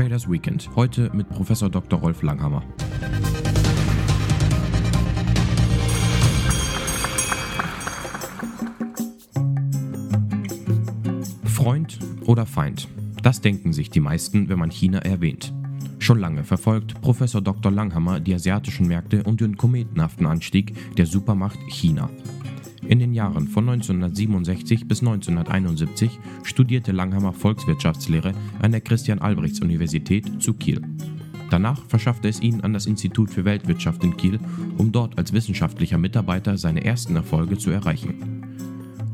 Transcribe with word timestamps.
Traders 0.00 0.30
Weekend. 0.30 0.70
Heute 0.76 1.10
mit 1.12 1.28
Professor 1.28 1.68
Dr. 1.68 1.98
Rolf 1.98 2.22
Langhammer. 2.22 2.62
Freund 11.44 11.98
oder 12.24 12.46
Feind? 12.46 12.88
Das 13.22 13.42
denken 13.42 13.74
sich 13.74 13.90
die 13.90 14.00
meisten, 14.00 14.48
wenn 14.48 14.58
man 14.58 14.70
China 14.70 15.00
erwähnt. 15.00 15.52
Schon 15.98 16.18
lange 16.18 16.44
verfolgt 16.44 16.98
Professor 17.02 17.42
Dr. 17.42 17.70
Langhammer 17.70 18.20
die 18.20 18.32
asiatischen 18.32 18.88
Märkte 18.88 19.22
und 19.24 19.42
den 19.42 19.58
kometenhaften 19.58 20.24
Anstieg 20.24 20.96
der 20.96 21.04
Supermacht 21.04 21.58
China. 21.68 22.08
In 22.90 22.98
den 22.98 23.14
Jahren 23.14 23.46
von 23.46 23.68
1967 23.68 24.88
bis 24.88 24.98
1971 24.98 26.18
studierte 26.42 26.90
Langhammer 26.90 27.32
Volkswirtschaftslehre 27.32 28.32
an 28.60 28.72
der 28.72 28.80
Christian-Albrechts-Universität 28.80 30.42
zu 30.42 30.54
Kiel. 30.54 30.82
Danach 31.50 31.84
verschaffte 31.86 32.26
es 32.26 32.42
ihn 32.42 32.62
an 32.62 32.72
das 32.72 32.86
Institut 32.86 33.30
für 33.30 33.44
Weltwirtschaft 33.44 34.02
in 34.02 34.16
Kiel, 34.16 34.40
um 34.76 34.90
dort 34.90 35.18
als 35.18 35.32
wissenschaftlicher 35.32 35.98
Mitarbeiter 35.98 36.58
seine 36.58 36.84
ersten 36.84 37.14
Erfolge 37.14 37.58
zu 37.58 37.70
erreichen. 37.70 38.42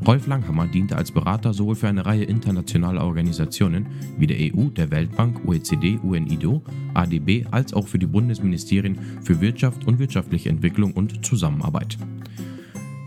Rolf 0.07 0.25
Langhammer 0.25 0.65
diente 0.65 0.95
als 0.95 1.11
Berater 1.11 1.53
sowohl 1.53 1.75
für 1.75 1.87
eine 1.87 2.03
Reihe 2.03 2.23
internationaler 2.23 3.03
Organisationen 3.03 3.85
wie 4.17 4.25
der 4.25 4.37
EU, 4.39 4.69
der 4.69 4.89
Weltbank, 4.89 5.47
OECD, 5.47 5.99
UNIDO, 6.01 6.63
ADB 6.95 7.45
als 7.51 7.75
auch 7.75 7.87
für 7.87 7.99
die 7.99 8.07
Bundesministerien 8.07 8.97
für 9.21 9.39
Wirtschaft 9.39 9.85
und 9.85 9.99
wirtschaftliche 9.99 10.49
Entwicklung 10.49 10.93
und 10.93 11.23
Zusammenarbeit. 11.23 11.99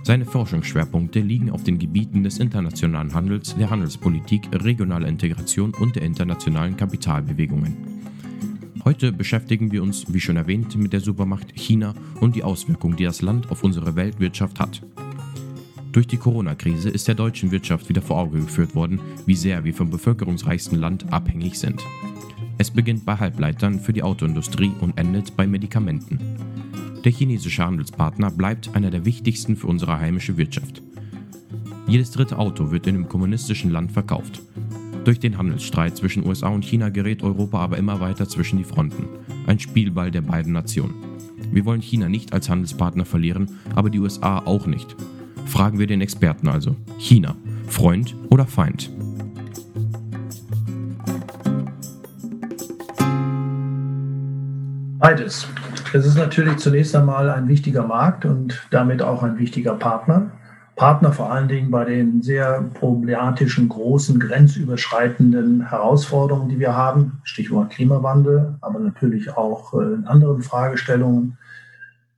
Seine 0.03 0.25
Forschungsschwerpunkte 0.25 1.21
liegen 1.21 1.51
auf 1.51 1.63
den 1.63 1.79
Gebieten 1.79 2.23
des 2.23 2.39
internationalen 2.39 3.13
Handels, 3.13 3.55
der 3.57 3.69
Handelspolitik, 3.69 4.49
regionaler 4.53 5.07
Integration 5.07 5.75
und 5.75 5.95
der 5.95 6.03
internationalen 6.03 6.77
Kapitalbewegungen. 6.77 7.77
Heute 8.85 9.13
beschäftigen 9.13 9.71
wir 9.73 9.83
uns, 9.83 10.07
wie 10.13 10.21
schon 10.21 10.39
erwähnt, 10.39 10.75
mit 10.77 10.95
der 10.95 11.01
Supermacht 11.01 11.53
China 11.55 11.95
und 12.21 12.35
die 12.35 12.43
Auswirkungen, 12.43 12.97
die 12.97 13.05
das 13.05 13.21
Land 13.21 13.51
auf 13.51 13.63
unsere 13.63 13.95
Weltwirtschaft 13.95 14.59
hat. 14.59 14.81
Durch 15.93 16.07
die 16.07 16.17
Corona-Krise 16.17 16.89
ist 16.89 17.07
der 17.07 17.15
deutschen 17.15 17.51
Wirtschaft 17.51 17.89
wieder 17.91 18.01
vor 18.01 18.19
Auge 18.19 18.41
geführt 18.41 18.75
worden, 18.75 19.01
wie 19.27 19.35
sehr 19.35 19.65
wir 19.65 19.75
vom 19.75 19.91
bevölkerungsreichsten 19.91 20.79
Land 20.79 21.13
abhängig 21.13 21.59
sind. 21.59 21.85
Es 22.57 22.71
beginnt 22.71 23.05
bei 23.05 23.17
Halbleitern 23.17 23.81
für 23.81 23.93
die 23.93 24.03
Autoindustrie 24.03 24.73
und 24.81 24.97
endet 24.97 25.37
bei 25.37 25.47
Medikamenten. 25.47 26.21
Der 27.05 27.13
chinesische 27.13 27.65
Handelspartner 27.65 28.31
bleibt 28.31 28.75
einer 28.75 28.91
der 28.91 29.07
wichtigsten 29.07 29.57
für 29.57 29.69
unsere 29.69 29.99
heimische 29.99 30.37
Wirtschaft. 30.37 30.83
Jedes 31.87 32.11
dritte 32.11 32.39
Auto 32.39 32.71
wird 32.71 32.87
in 32.87 32.95
dem 32.95 33.09
kommunistischen 33.09 33.71
Land 33.71 33.91
verkauft. 33.93 34.43
Durch 35.05 35.19
den 35.19 35.39
Handelsstreit 35.39 35.97
zwischen 35.97 36.27
USA 36.27 36.49
und 36.49 36.63
China 36.63 36.91
gerät 36.91 37.23
Europa 37.23 37.59
aber 37.59 37.79
immer 37.79 38.01
weiter 38.01 38.29
zwischen 38.29 38.59
die 38.59 38.65
Fronten. 38.65 39.09
Ein 39.47 39.59
Spielball 39.59 40.11
der 40.11 40.21
beiden 40.21 40.53
Nationen. 40.53 40.95
Wir 41.51 41.65
wollen 41.65 41.81
China 41.81 42.09
nicht 42.11 42.35
als 42.35 42.51
Handelspartner 42.51 43.07
verlieren, 43.07 43.51
aber 43.75 43.89
die 43.89 43.99
USA 43.99 44.41
auch 44.41 44.67
nicht. 44.67 44.95
Fragen 45.47 45.79
wir 45.79 45.87
den 45.87 46.03
Experten 46.03 46.49
also. 46.49 46.77
China, 46.99 47.35
Freund 47.67 48.15
oder 48.29 48.45
Feind? 48.47 48.91
Beides. 54.99 55.49
Es 55.93 56.07
ist 56.07 56.17
natürlich 56.17 56.59
zunächst 56.59 56.95
einmal 56.95 57.31
ein 57.31 57.49
wichtiger 57.49 57.83
Markt 57.83 58.25
und 58.25 58.67
damit 58.71 59.03
auch 59.03 59.23
ein 59.23 59.39
wichtiger 59.39 59.75
Partner. 59.75 60.31
Partner 60.77 61.13
vor 61.13 61.31
allen 61.31 61.49
Dingen 61.49 61.71
bei 61.71 61.85
den 61.85 62.23
sehr 62.23 62.63
problematischen, 62.75 63.69
großen, 63.69 64.19
grenzüberschreitenden 64.19 65.69
Herausforderungen, 65.69 66.49
die 66.49 66.59
wir 66.59 66.75
haben. 66.75 67.21
Stichwort 67.25 67.71
Klimawandel, 67.71 68.55
aber 68.61 68.79
natürlich 68.79 69.37
auch 69.37 69.75
äh, 69.75 69.95
in 69.95 70.07
anderen 70.07 70.43
Fragestellungen. 70.43 71.37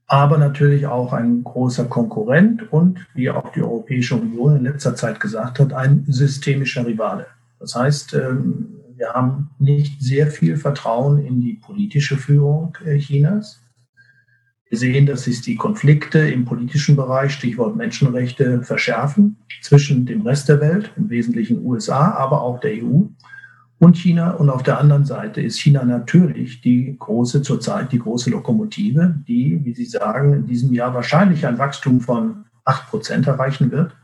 Aber 0.06 0.38
natürlich 0.38 0.86
auch 0.86 1.12
ein 1.12 1.42
großer 1.42 1.86
Konkurrent 1.86 2.70
und, 2.70 3.06
wie 3.14 3.30
auch 3.30 3.50
die 3.52 3.62
Europäische 3.62 4.14
Union 4.14 4.56
in 4.58 4.64
letzter 4.64 4.94
Zeit 4.94 5.18
gesagt 5.18 5.58
hat, 5.58 5.72
ein 5.72 6.04
systemischer 6.06 6.86
Rivale. 6.86 7.26
Das 7.58 7.74
heißt, 7.74 8.14
ähm, 8.14 8.81
wir 9.02 9.14
haben 9.14 9.50
nicht 9.58 10.00
sehr 10.00 10.28
viel 10.28 10.56
Vertrauen 10.56 11.18
in 11.18 11.40
die 11.40 11.54
politische 11.54 12.16
Führung 12.16 12.78
äh, 12.84 12.98
Chinas. 12.98 13.60
Wir 14.68 14.78
sehen, 14.78 15.06
dass 15.06 15.24
sich 15.24 15.40
die 15.40 15.56
Konflikte 15.56 16.20
im 16.20 16.44
politischen 16.44 16.94
Bereich, 16.94 17.32
Stichwort 17.32 17.74
Menschenrechte, 17.74 18.62
verschärfen 18.62 19.38
zwischen 19.60 20.06
dem 20.06 20.22
Rest 20.22 20.48
der 20.48 20.60
Welt, 20.60 20.92
im 20.96 21.10
Wesentlichen 21.10 21.66
USA, 21.66 22.12
aber 22.12 22.42
auch 22.42 22.60
der 22.60 22.74
EU 22.74 23.00
und 23.80 23.96
China. 23.96 24.30
Und 24.34 24.50
auf 24.50 24.62
der 24.62 24.78
anderen 24.78 25.04
Seite 25.04 25.42
ist 25.42 25.58
China 25.58 25.84
natürlich 25.84 26.60
die 26.60 26.94
große, 26.96 27.42
zurzeit 27.42 27.90
die 27.90 27.98
große 27.98 28.30
Lokomotive, 28.30 29.16
die, 29.26 29.64
wie 29.64 29.74
Sie 29.74 29.86
sagen, 29.86 30.32
in 30.32 30.46
diesem 30.46 30.72
Jahr 30.72 30.94
wahrscheinlich 30.94 31.44
ein 31.44 31.58
Wachstum 31.58 32.00
von 32.00 32.44
acht 32.64 32.88
Prozent 32.88 33.26
erreichen 33.26 33.72
wird 33.72 33.96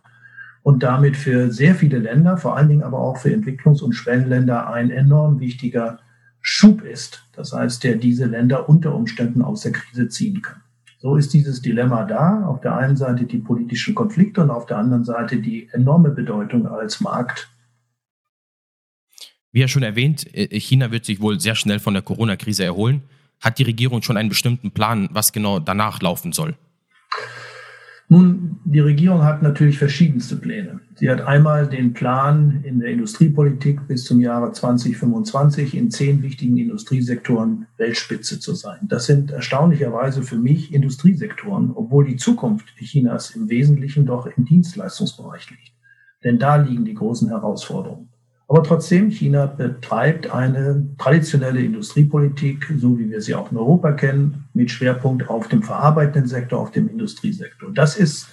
und 0.69 0.83
damit 0.83 1.17
für 1.17 1.51
sehr 1.51 1.75
viele 1.75 1.99
Länder, 1.99 2.37
vor 2.37 2.55
allen 2.55 2.69
Dingen 2.69 2.83
aber 2.83 2.99
auch 2.99 3.17
für 3.17 3.31
Entwicklungs- 3.31 3.81
und 3.81 3.95
Schwellenländer 3.95 4.71
ein 4.71 4.91
enorm 4.91 5.41
wichtiger 5.41 5.99
Schub 6.43 6.83
ist. 6.83 7.27
Das 7.33 7.55
heißt, 7.55 7.85
der 7.85 7.97
diese 7.97 8.27
Länder 8.27 8.69
unter 8.69 8.95
Umständen 8.95 9.41
aus 9.41 9.63
der 9.63 9.73
Krise 9.73 10.11
ziehen 10.11 10.43
kann. 10.43 10.61
So 10.99 11.17
ist 11.17 11.33
dieses 11.33 11.63
Dilemma 11.63 12.05
da. 12.05 12.45
Auf 12.45 12.61
der 12.61 12.77
einen 12.77 12.99
Seite 12.99 13.25
die 13.25 13.39
politischen 13.39 13.95
Konflikte 13.95 14.43
und 14.43 14.51
auf 14.51 14.67
der 14.67 14.77
anderen 14.77 15.07
Seite 15.07 15.39
die 15.39 15.71
enorme 15.73 16.11
Bedeutung 16.11 16.67
als 16.67 17.01
Markt. 17.01 17.49
Wie 19.51 19.61
ja 19.61 19.69
schon 19.69 19.83
erwähnt, 19.83 20.27
äh, 20.35 20.61
China 20.61 20.91
wird 20.91 21.07
sich 21.07 21.23
wohl 21.23 21.41
sehr 21.41 21.55
schnell 21.55 21.79
von 21.79 21.95
der 21.95 22.03
Corona-Krise 22.03 22.65
erholen. 22.65 23.01
Hat 23.41 23.59
die 23.59 23.63
Regierung 23.63 24.03
schon 24.03 24.19
einen 24.19 24.29
bestimmten 24.29 24.71
Plan, 24.73 25.09
was 25.13 25.33
genau 25.33 25.61
danach 25.61 26.03
laufen 26.03 26.35
soll? 26.35 26.57
Nun, 28.11 28.59
die 28.65 28.81
Regierung 28.81 29.23
hat 29.23 29.43
natürlich 29.43 29.79
verschiedenste 29.79 30.37
Pläne. 30.37 30.81
Sie 30.95 31.11
hat 31.11 31.21
einmal 31.21 31.69
den 31.69 31.93
Plan 31.93 32.61
in 32.65 32.81
der 32.81 32.91
Industriepolitik 32.91 33.87
bis 33.87 34.05
zum 34.05 34.19
Jahre 34.21 34.51
2025 34.51 35.75
in 35.75 35.91
zehn 35.91 36.23
wichtigen 36.23 36.57
Industriesektoren 36.57 37.67
Weltspitze 37.77 38.41
zu 38.41 38.55
sein. 38.55 38.79
Das 38.89 39.05
sind 39.05 39.31
erstaunlicherweise 39.31 40.23
für 40.23 40.39
mich 40.39 40.73
Industriesektoren, 40.73 41.73
obwohl 41.75 42.07
die 42.07 42.17
Zukunft 42.17 42.67
Chinas 42.79 43.31
im 43.37 43.51
Wesentlichen 43.51 44.07
doch 44.07 44.27
im 44.27 44.47
Dienstleistungsbereich 44.47 45.51
liegt. 45.51 45.73
Denn 46.25 46.39
da 46.39 46.57
liegen 46.57 46.87
die 46.87 46.95
großen 46.95 47.29
Herausforderungen. 47.29 48.09
Aber 48.49 48.63
trotzdem, 48.63 49.11
China 49.11 49.45
betreibt 49.45 50.31
eine 50.33 50.87
traditionelle 50.97 51.61
Industriepolitik, 51.61 52.73
so 52.79 52.99
wie 52.99 53.11
wir 53.11 53.21
sie 53.21 53.35
auch 53.35 53.53
in 53.53 53.59
Europa 53.59 53.93
kennen, 53.93 54.45
mit 54.55 54.71
Schwerpunkt 54.71 55.29
auf 55.29 55.49
dem 55.49 55.63
verarbeitenden 55.63 56.27
Sektor, 56.27 56.59
auf 56.59 56.71
dem 56.71 56.89
Industriesektor. 56.89 57.71
Das 57.75 57.99
ist 57.99 58.29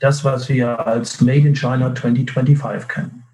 das, 0.00 0.24
was 0.24 0.48
wir 0.48 0.86
als 0.86 1.20
Made 1.20 1.46
in 1.46 1.54
China 1.54 1.94
2025 1.94 2.88
kennen. 2.88 3.24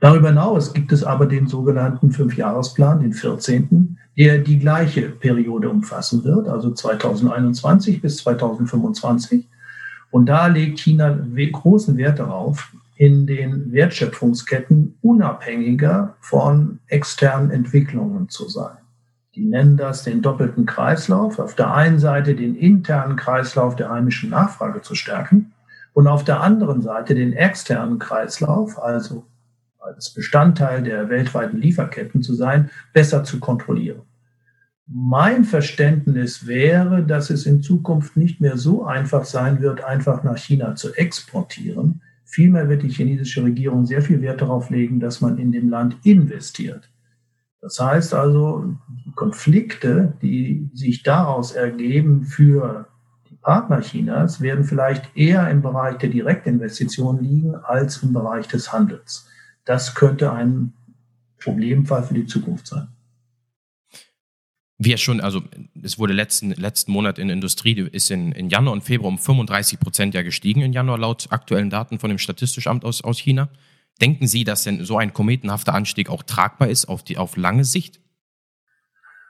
Darüber 0.00 0.28
hinaus 0.28 0.72
gibt 0.72 0.92
es 0.92 1.04
aber 1.04 1.26
den 1.26 1.46
sogenannten 1.46 2.10
Fünfjahresplan, 2.10 3.00
den 3.00 3.12
14., 3.12 3.98
der 4.16 4.38
die 4.38 4.58
gleiche 4.58 5.10
Periode 5.10 5.68
umfassen 5.68 6.24
wird, 6.24 6.48
also 6.48 6.70
2021 6.70 8.00
bis 8.00 8.16
2025. 8.18 9.46
Und 10.10 10.26
da 10.26 10.46
legt 10.46 10.78
China 10.78 11.18
großen 11.52 11.98
Wert 11.98 12.18
darauf, 12.18 12.72
in 12.96 13.26
den 13.26 13.72
Wertschöpfungsketten 13.72 14.98
unabhängiger 15.02 16.16
von 16.20 16.80
externen 16.88 17.50
Entwicklungen 17.50 18.28
zu 18.28 18.48
sein. 18.48 18.78
Die 19.34 19.44
nennen 19.44 19.76
das 19.76 20.02
den 20.02 20.22
doppelten 20.22 20.64
Kreislauf. 20.64 21.38
Auf 21.38 21.54
der 21.54 21.74
einen 21.74 21.98
Seite 21.98 22.34
den 22.34 22.56
internen 22.56 23.16
Kreislauf 23.16 23.76
der 23.76 23.90
heimischen 23.90 24.30
Nachfrage 24.30 24.80
zu 24.80 24.94
stärken 24.94 25.52
und 25.92 26.06
auf 26.06 26.24
der 26.24 26.40
anderen 26.40 26.80
Seite 26.80 27.14
den 27.14 27.34
externen 27.34 27.98
Kreislauf, 27.98 28.82
also 28.82 29.26
als 29.78 30.14
Bestandteil 30.14 30.82
der 30.82 31.10
weltweiten 31.10 31.60
Lieferketten 31.60 32.22
zu 32.22 32.34
sein, 32.34 32.70
besser 32.94 33.24
zu 33.24 33.38
kontrollieren. 33.38 34.02
Mein 34.86 35.44
Verständnis 35.44 36.46
wäre, 36.46 37.02
dass 37.02 37.28
es 37.28 37.44
in 37.44 37.60
Zukunft 37.60 38.16
nicht 38.16 38.40
mehr 38.40 38.56
so 38.56 38.84
einfach 38.84 39.24
sein 39.24 39.60
wird, 39.60 39.84
einfach 39.84 40.22
nach 40.22 40.38
China 40.38 40.76
zu 40.76 40.94
exportieren, 40.94 42.00
Vielmehr 42.36 42.68
wird 42.68 42.82
die 42.82 42.90
chinesische 42.90 43.42
Regierung 43.42 43.86
sehr 43.86 44.02
viel 44.02 44.20
Wert 44.20 44.42
darauf 44.42 44.68
legen, 44.68 45.00
dass 45.00 45.22
man 45.22 45.38
in 45.38 45.52
dem 45.52 45.70
Land 45.70 45.96
investiert. 46.02 46.90
Das 47.62 47.80
heißt 47.80 48.12
also, 48.12 48.76
Konflikte, 49.14 50.12
die 50.20 50.68
sich 50.74 51.02
daraus 51.02 51.52
ergeben 51.52 52.26
für 52.26 52.88
die 53.30 53.36
Partner 53.36 53.80
Chinas, 53.80 54.42
werden 54.42 54.64
vielleicht 54.64 55.16
eher 55.16 55.48
im 55.48 55.62
Bereich 55.62 55.96
der 55.96 56.10
Direktinvestitionen 56.10 57.24
liegen 57.24 57.54
als 57.54 58.02
im 58.02 58.12
Bereich 58.12 58.46
des 58.48 58.70
Handels. 58.70 59.26
Das 59.64 59.94
könnte 59.94 60.30
ein 60.30 60.74
Problemfall 61.38 62.02
für 62.02 62.12
die 62.12 62.26
Zukunft 62.26 62.66
sein 62.66 62.88
ja 64.78 64.96
schon, 64.96 65.20
also 65.20 65.42
es 65.82 65.98
wurde 65.98 66.12
letzten, 66.12 66.50
letzten 66.50 66.92
Monat 66.92 67.18
in 67.18 67.30
Industrie, 67.30 67.88
ist 67.92 68.10
in, 68.10 68.32
in 68.32 68.50
Januar 68.50 68.74
und 68.74 68.84
Februar 68.84 69.08
um 69.08 69.18
35 69.18 69.80
Prozent 69.80 70.14
ja 70.14 70.22
gestiegen 70.22 70.60
in 70.60 70.72
Januar 70.72 70.98
laut 70.98 71.28
aktuellen 71.30 71.70
Daten 71.70 71.98
von 71.98 72.10
dem 72.10 72.18
Statistischen 72.18 72.70
Amt 72.70 72.84
aus, 72.84 73.02
aus 73.02 73.18
China. 73.18 73.48
Denken 74.00 74.26
Sie, 74.26 74.44
dass 74.44 74.64
denn 74.64 74.84
so 74.84 74.98
ein 74.98 75.14
kometenhafter 75.14 75.74
Anstieg 75.74 76.10
auch 76.10 76.22
tragbar 76.22 76.68
ist 76.68 76.86
auf, 76.86 77.02
die, 77.02 77.16
auf 77.16 77.36
lange 77.36 77.64
Sicht? 77.64 78.00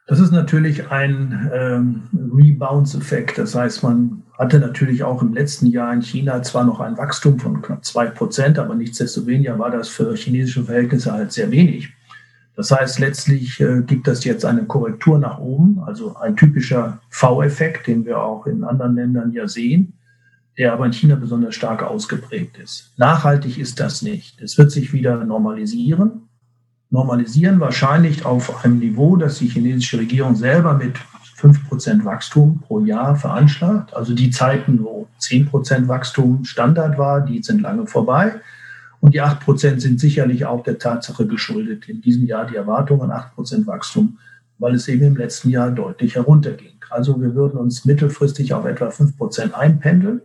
Das 0.09 0.21
ist 0.21 0.31
natürlich 0.33 0.91
ein 0.91 1.51
ähm, 1.53 2.03
Rebounds-Effekt. 2.13 3.39
Das 3.39 3.55
heißt, 3.55 3.83
man 3.83 4.23
hatte 4.39 4.61
natürlich 4.61 5.03
auch 5.03 5.21
im 5.23 5.35
letzten 5.35 5.67
Jahr 5.67 5.93
in 5.93 6.03
China 6.03 6.43
zwar 6.43 6.65
noch 6.65 6.81
ein 6.81 6.97
Wachstum 6.97 7.39
von 7.41 7.63
knapp 7.63 7.85
zwei 7.85 8.07
Prozent, 8.07 8.59
aber 8.59 8.75
nichtsdestoweniger 8.75 9.59
war 9.59 9.71
das 9.71 9.89
für 9.89 10.15
chinesische 10.15 10.65
Verhältnisse 10.65 11.13
halt 11.13 11.33
sehr 11.33 11.51
wenig. 11.51 11.93
Das 12.57 12.71
heißt, 12.71 12.99
letztlich 12.99 13.61
äh, 13.61 13.83
gibt 13.83 14.09
es 14.09 14.25
jetzt 14.25 14.47
eine 14.47 14.65
Korrektur 14.65 15.19
nach 15.19 15.39
oben, 15.39 15.79
also 15.85 16.17
ein 16.17 16.37
typischer 16.37 17.01
V-Effekt, 17.11 17.87
den 17.87 18.07
wir 18.07 18.19
auch 18.21 18.47
in 18.47 18.65
anderen 18.65 18.95
Ländern 18.95 19.33
ja 19.33 19.47
sehen, 19.47 19.93
der 20.57 20.73
aber 20.73 20.87
in 20.87 20.93
China 20.93 21.17
besonders 21.17 21.55
stark 21.55 21.83
ausgeprägt 21.83 22.57
ist. 22.57 22.93
Nachhaltig 22.97 23.59
ist 23.59 23.79
das 23.79 24.01
nicht. 24.01 24.41
Es 24.41 24.57
wird 24.57 24.73
sich 24.73 24.95
wieder 24.95 25.23
normalisieren. 25.23 26.29
Normalisieren 26.89 27.61
wahrscheinlich 27.61 28.25
auf 28.25 28.65
einem 28.65 28.79
Niveau, 28.79 29.17
das 29.17 29.39
die 29.39 29.49
chinesische 29.49 29.99
Regierung 29.99 30.35
selber 30.35 30.73
mit 30.75 30.97
5% 31.39 32.05
Wachstum 32.05 32.61
pro 32.61 32.81
Jahr 32.81 33.17
veranschlagt. 33.17 33.95
Also 33.95 34.15
die 34.15 34.31
Zeiten, 34.31 34.83
wo 34.83 35.09
10% 35.21 35.89
Wachstum 35.89 36.45
Standard 36.45 36.97
war, 36.97 37.21
die 37.21 37.43
sind 37.43 37.61
lange 37.61 37.87
vorbei. 37.87 38.41
Und 39.01 39.15
die 39.15 39.23
8% 39.23 39.81
sind 39.81 40.01
sicherlich 40.01 40.47
auch 40.47 40.63
der 40.63 40.79
Tatsache 40.79 41.27
geschuldet. 41.27 41.89
In 41.89 42.01
diesem 42.01 42.27
Jahr 42.27 42.47
die 42.47 42.57
Erwartung 42.57 43.03
an 43.03 43.11
8% 43.11 43.67
Wachstum, 43.67 44.19
weil 44.59 44.75
es 44.75 44.89
eben 44.89 45.05
im 45.05 45.17
letzten 45.17 45.51
Jahr 45.51 45.71
deutlich 45.71 46.15
herunterging. 46.15 46.73
Also 46.91 47.21
wir 47.21 47.35
würden 47.35 47.59
uns 47.59 47.85
mittelfristig 47.85 48.55
auf 48.55 48.65
etwa 48.65 48.89
5% 48.89 49.53
einpendeln. 49.53 50.23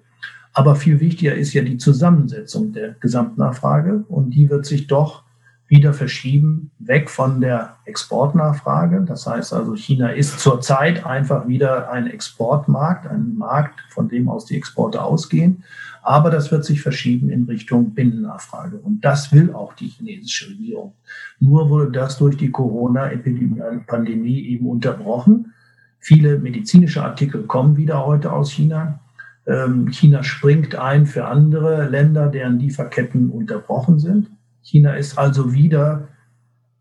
Aber 0.53 0.75
viel 0.75 0.99
wichtiger 0.99 1.35
ist 1.35 1.53
ja 1.53 1.63
die 1.63 1.77
Zusammensetzung 1.77 2.73
der 2.73 2.95
Gesamtnachfrage. 2.99 4.03
Und 4.07 4.31
die 4.31 4.49
wird 4.49 4.65
sich 4.65 4.87
doch 4.87 5.23
wieder 5.71 5.93
verschieben, 5.93 6.69
weg 6.79 7.09
von 7.09 7.39
der 7.39 7.77
Exportnachfrage. 7.85 9.05
Das 9.07 9.25
heißt 9.25 9.53
also, 9.53 9.73
China 9.73 10.09
ist 10.09 10.41
zurzeit 10.41 11.05
einfach 11.05 11.47
wieder 11.47 11.89
ein 11.89 12.07
Exportmarkt, 12.07 13.07
ein 13.07 13.35
Markt, 13.37 13.79
von 13.89 14.09
dem 14.09 14.27
aus 14.27 14.45
die 14.45 14.57
Exporte 14.57 15.01
ausgehen. 15.01 15.63
Aber 16.03 16.29
das 16.29 16.51
wird 16.51 16.65
sich 16.65 16.81
verschieben 16.81 17.29
in 17.29 17.45
Richtung 17.45 17.93
Binnennachfrage. 17.93 18.79
Und 18.79 19.05
das 19.05 19.31
will 19.31 19.53
auch 19.53 19.73
die 19.73 19.87
chinesische 19.87 20.49
Regierung. 20.49 20.93
Nur 21.39 21.69
wurde 21.69 21.91
das 21.91 22.17
durch 22.17 22.35
die 22.35 22.51
Corona-Pandemie 22.51 24.41
eben 24.41 24.67
unterbrochen. 24.67 25.53
Viele 25.99 26.37
medizinische 26.37 27.01
Artikel 27.01 27.43
kommen 27.43 27.77
wieder 27.77 28.05
heute 28.05 28.33
aus 28.33 28.51
China. 28.51 28.99
Ähm, 29.47 29.87
China 29.87 30.21
springt 30.21 30.75
ein 30.75 31.05
für 31.05 31.27
andere 31.27 31.87
Länder, 31.87 32.27
deren 32.27 32.59
Lieferketten 32.59 33.29
unterbrochen 33.29 33.99
sind. 33.99 34.31
China 34.61 34.93
ist 34.93 35.17
also 35.17 35.53
wieder 35.53 36.07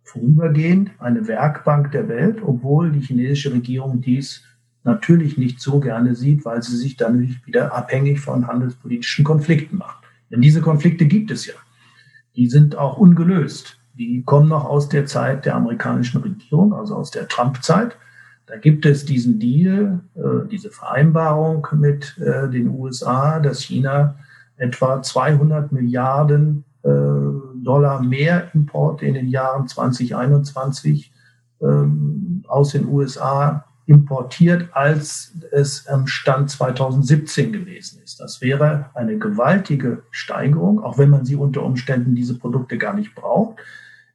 vorübergehend 0.03 0.91
eine 0.99 1.29
Werkbank 1.29 1.93
der 1.93 2.09
Welt, 2.09 2.38
obwohl 2.44 2.91
die 2.91 3.00
chinesische 3.00 3.53
Regierung 3.53 4.00
dies 4.00 4.44
natürlich 4.82 5.38
nicht 5.38 5.61
so 5.61 5.79
gerne 5.81 6.15
sieht, 6.15 6.44
weil 6.44 6.62
sie 6.62 6.77
sich 6.77 6.97
dann 6.97 7.37
wieder 7.44 7.75
abhängig 7.75 8.21
von 8.21 8.47
handelspolitischen 8.47 9.25
Konflikten 9.25 9.79
macht. 9.79 10.05
Denn 10.31 10.41
diese 10.41 10.61
Konflikte 10.61 11.06
gibt 11.06 11.31
es 11.31 11.47
ja. 11.47 11.55
Die 12.37 12.49
sind 12.49 12.77
auch 12.77 12.97
ungelöst. 12.97 13.79
Die 13.94 14.23
kommen 14.23 14.49
noch 14.49 14.65
aus 14.65 14.88
der 14.88 15.06
Zeit 15.06 15.44
der 15.44 15.56
amerikanischen 15.56 16.23
Regierung, 16.23 16.73
also 16.73 16.94
aus 16.97 17.11
der 17.11 17.29
Trump-Zeit. 17.29 17.97
Da 18.47 18.56
gibt 18.56 18.87
es 18.87 19.05
diesen 19.05 19.38
Deal, 19.38 20.00
äh, 20.15 20.49
diese 20.50 20.71
Vereinbarung 20.71 21.67
mit 21.73 22.19
äh, 22.19 22.49
den 22.49 22.69
USA, 22.69 23.38
dass 23.38 23.61
China 23.61 24.17
etwa 24.56 25.03
200 25.03 25.73
Milliarden 25.73 26.65
äh, 26.83 26.88
Dollar 27.65 28.03
mehr 28.03 28.55
Importe 28.55 29.07
in 29.07 29.15
den 29.15 29.29
Jahren 29.29 29.69
2021 29.69 31.12
ähm, 31.62 32.45
aus 32.49 32.73
den 32.73 32.87
USA 32.89 33.65
importiert, 33.87 34.69
als 34.73 35.33
es 35.51 35.89
am 35.89 36.07
Stand 36.07 36.49
2017 36.51 37.53
gewesen 37.53 38.01
ist. 38.05 38.21
Das 38.21 38.41
wäre 38.41 38.91
eine 38.95 39.19
gewaltige 39.19 40.05
Steigerung, 40.11 40.83
auch 40.83 40.97
wenn 40.97 41.11
man 41.11 41.25
sie 41.25 41.35
unter 41.35 41.65
Umständen 41.65 42.15
diese 42.15 42.39
Produkte 42.39 42.79
gar 42.79 42.95
nicht 42.95 43.15
braucht. 43.15 43.59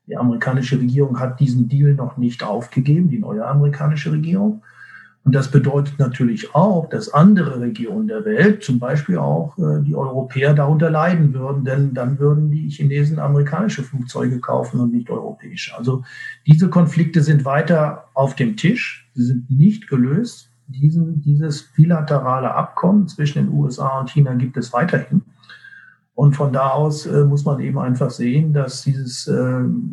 Die 0.08 0.16
amerikanische 0.16 0.80
Regierung 0.80 1.20
hat 1.20 1.40
diesen 1.40 1.68
Deal 1.68 1.94
noch 1.94 2.16
nicht 2.16 2.44
aufgegeben, 2.44 3.10
die 3.10 3.20
neue 3.20 3.46
amerikanische 3.46 4.12
Regierung. 4.12 4.64
Und 5.26 5.34
das 5.34 5.50
bedeutet 5.50 5.98
natürlich 5.98 6.54
auch, 6.54 6.88
dass 6.88 7.12
andere 7.12 7.60
Regionen 7.60 8.08
der 8.08 8.24
Welt, 8.26 8.64
zum 8.64 8.78
Beispiel 8.78 9.18
auch 9.18 9.58
äh, 9.58 9.82
die 9.84 9.96
Europäer, 9.96 10.54
darunter 10.54 10.92
leiden 10.92 11.34
würden, 11.34 11.66
denn 11.66 11.96
dann 11.96 12.20
würden 12.20 12.52
die 12.52 12.70
Chinesen 12.70 13.18
amerikanische 13.18 13.82
Flugzeuge 13.82 14.40
kaufen 14.40 14.80
und 14.80 14.94
nicht 14.94 15.10
europäische. 15.10 15.76
Also 15.76 16.04
diese 16.46 16.70
Konflikte 16.70 17.24
sind 17.24 17.44
weiter 17.44 18.06
auf 18.14 18.36
dem 18.36 18.56
Tisch, 18.56 19.10
sie 19.16 19.24
sind 19.24 19.50
nicht 19.50 19.88
gelöst. 19.88 20.52
Diesen, 20.68 21.22
dieses 21.22 21.74
bilaterale 21.76 22.54
Abkommen 22.54 23.08
zwischen 23.08 23.46
den 23.46 23.54
USA 23.54 24.00
und 24.00 24.12
China 24.12 24.36
gibt 24.36 24.58
es 24.58 24.74
weiterhin. 24.74 25.24
Und 26.16 26.34
von 26.34 26.54
da 26.54 26.70
aus 26.70 27.06
äh, 27.06 27.26
muss 27.26 27.44
man 27.44 27.60
eben 27.60 27.78
einfach 27.78 28.10
sehen, 28.10 28.54
dass 28.54 28.84
dieses 28.84 29.28
äh, 29.28 29.34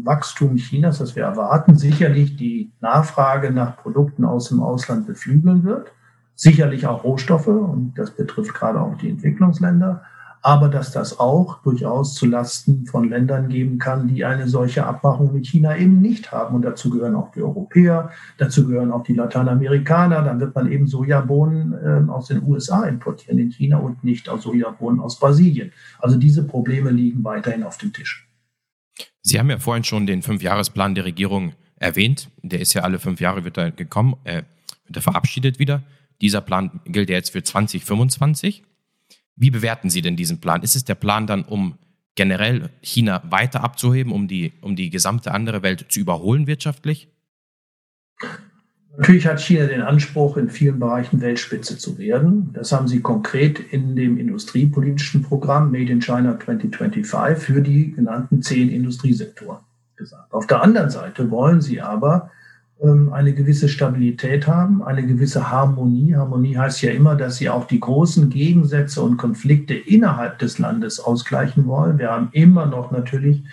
Wachstum 0.04 0.54
Chinas, 0.54 0.98
das 0.98 1.16
wir 1.16 1.24
erwarten, 1.24 1.76
sicherlich 1.76 2.36
die 2.36 2.70
Nachfrage 2.80 3.50
nach 3.50 3.76
Produkten 3.76 4.24
aus 4.24 4.48
dem 4.48 4.62
Ausland 4.62 5.08
beflügeln 5.08 5.64
wird. 5.64 5.92
Sicherlich 6.36 6.86
auch 6.86 7.02
Rohstoffe, 7.02 7.48
und 7.48 7.94
das 7.96 8.12
betrifft 8.12 8.54
gerade 8.54 8.80
auch 8.80 8.96
die 8.98 9.10
Entwicklungsländer 9.10 10.02
aber 10.42 10.68
dass 10.68 10.90
das 10.90 11.20
auch 11.20 11.62
durchaus 11.62 12.14
zu 12.14 12.26
Lasten 12.26 12.84
von 12.86 13.08
Ländern 13.08 13.48
geben 13.48 13.78
kann, 13.78 14.08
die 14.08 14.24
eine 14.24 14.48
solche 14.48 14.84
Abmachung 14.84 15.32
mit 15.32 15.46
China 15.46 15.76
eben 15.76 16.00
nicht 16.00 16.32
haben. 16.32 16.56
Und 16.56 16.62
dazu 16.62 16.90
gehören 16.90 17.14
auch 17.14 17.30
die 17.30 17.42
Europäer, 17.42 18.10
dazu 18.38 18.66
gehören 18.66 18.90
auch 18.90 19.04
die 19.04 19.14
Lateinamerikaner. 19.14 20.22
Dann 20.22 20.40
wird 20.40 20.54
man 20.54 20.70
eben 20.70 20.88
Sojabohnen 20.88 21.74
äh, 21.74 22.10
aus 22.10 22.26
den 22.26 22.42
USA 22.42 22.84
importieren 22.84 23.38
in 23.38 23.50
China 23.50 23.78
und 23.78 24.02
nicht 24.02 24.28
aus 24.28 24.42
Sojabohnen 24.42 25.00
aus 25.00 25.18
Brasilien. 25.20 25.72
Also 26.00 26.18
diese 26.18 26.42
Probleme 26.44 26.90
liegen 26.90 27.22
weiterhin 27.22 27.62
auf 27.62 27.78
dem 27.78 27.92
Tisch. 27.92 28.28
Sie 29.22 29.38
haben 29.38 29.48
ja 29.48 29.58
vorhin 29.58 29.84
schon 29.84 30.06
den 30.06 30.22
Fünfjahresplan 30.22 30.96
der 30.96 31.04
Regierung 31.04 31.52
erwähnt. 31.76 32.30
Der 32.42 32.60
ist 32.60 32.72
ja 32.72 32.82
alle 32.82 32.98
fünf 32.98 33.20
Jahre 33.20 33.44
wird 33.44 33.58
er 33.58 33.70
gekommen, 33.70 34.16
äh, 34.24 34.42
wird 34.86 34.96
er 34.96 35.02
verabschiedet 35.02 35.60
wieder. 35.60 35.84
Dieser 36.20 36.40
Plan 36.40 36.80
gilt 36.84 37.10
ja 37.10 37.16
jetzt 37.16 37.30
für 37.30 37.44
2025. 37.44 38.64
Wie 39.36 39.50
bewerten 39.50 39.90
Sie 39.90 40.02
denn 40.02 40.16
diesen 40.16 40.40
Plan? 40.40 40.62
Ist 40.62 40.76
es 40.76 40.84
der 40.84 40.94
Plan 40.94 41.26
dann, 41.26 41.44
um 41.44 41.78
generell 42.14 42.70
China 42.82 43.22
weiter 43.30 43.64
abzuheben, 43.64 44.12
um 44.12 44.28
die, 44.28 44.52
um 44.60 44.76
die 44.76 44.90
gesamte 44.90 45.32
andere 45.32 45.62
Welt 45.62 45.86
zu 45.88 46.00
überholen 46.00 46.46
wirtschaftlich? 46.46 47.08
Natürlich 48.98 49.26
hat 49.26 49.40
China 49.40 49.66
den 49.66 49.80
Anspruch, 49.80 50.36
in 50.36 50.50
vielen 50.50 50.78
Bereichen 50.78 51.22
Weltspitze 51.22 51.78
zu 51.78 51.96
werden. 51.96 52.50
Das 52.52 52.72
haben 52.72 52.88
sie 52.88 53.00
konkret 53.00 53.58
in 53.58 53.96
dem 53.96 54.18
industriepolitischen 54.18 55.22
Programm 55.22 55.70
Made 55.70 55.90
in 55.90 56.02
China 56.02 56.38
2025 56.38 57.42
für 57.42 57.62
die 57.62 57.92
genannten 57.92 58.42
zehn 58.42 58.68
Industriesektoren 58.68 59.60
gesagt. 59.96 60.32
Auf 60.32 60.46
der 60.46 60.62
anderen 60.62 60.90
Seite 60.90 61.30
wollen 61.30 61.62
sie 61.62 61.80
aber 61.80 62.30
eine 62.82 63.32
gewisse 63.32 63.68
Stabilität 63.68 64.48
haben, 64.48 64.82
eine 64.82 65.06
gewisse 65.06 65.50
Harmonie. 65.50 66.16
Harmonie 66.16 66.56
heißt 66.56 66.82
ja 66.82 66.90
immer, 66.90 67.14
dass 67.14 67.36
sie 67.36 67.48
auch 67.48 67.66
die 67.66 67.78
großen 67.78 68.28
Gegensätze 68.28 69.02
und 69.02 69.18
Konflikte 69.18 69.74
innerhalb 69.74 70.40
des 70.40 70.58
Landes 70.58 70.98
ausgleichen 70.98 71.66
wollen. 71.66 71.98
Wir 71.98 72.10
haben 72.10 72.30
immer 72.32 72.66
noch 72.66 72.90
natürlich 72.90 73.44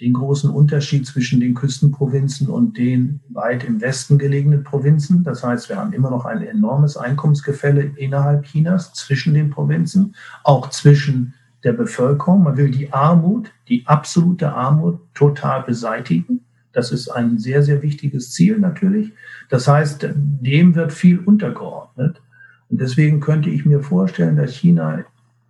den 0.00 0.12
großen 0.12 0.50
Unterschied 0.50 1.04
zwischen 1.04 1.40
den 1.40 1.54
Küstenprovinzen 1.54 2.48
und 2.48 2.78
den 2.78 3.20
weit 3.30 3.64
im 3.64 3.80
Westen 3.80 4.18
gelegenen 4.18 4.62
Provinzen. 4.62 5.24
Das 5.24 5.42
heißt, 5.42 5.68
wir 5.68 5.76
haben 5.76 5.92
immer 5.92 6.10
noch 6.10 6.24
ein 6.24 6.42
enormes 6.42 6.96
Einkommensgefälle 6.96 7.90
innerhalb 7.96 8.44
Chinas 8.44 8.92
zwischen 8.92 9.34
den 9.34 9.50
Provinzen, 9.50 10.14
auch 10.44 10.70
zwischen 10.70 11.34
der 11.64 11.72
Bevölkerung. 11.72 12.44
Man 12.44 12.56
will 12.56 12.70
die 12.70 12.92
Armut, 12.92 13.50
die 13.68 13.84
absolute 13.86 14.52
Armut 14.52 15.00
total 15.14 15.64
beseitigen. 15.64 16.45
Das 16.76 16.92
ist 16.92 17.08
ein 17.08 17.38
sehr, 17.38 17.62
sehr 17.62 17.80
wichtiges 17.80 18.32
Ziel 18.32 18.58
natürlich. 18.58 19.10
Das 19.48 19.66
heißt, 19.66 20.10
dem 20.14 20.74
wird 20.74 20.92
viel 20.92 21.18
untergeordnet. 21.18 22.20
Und 22.68 22.82
deswegen 22.82 23.20
könnte 23.20 23.48
ich 23.48 23.64
mir 23.64 23.80
vorstellen, 23.80 24.36
dass 24.36 24.52
China 24.52 25.02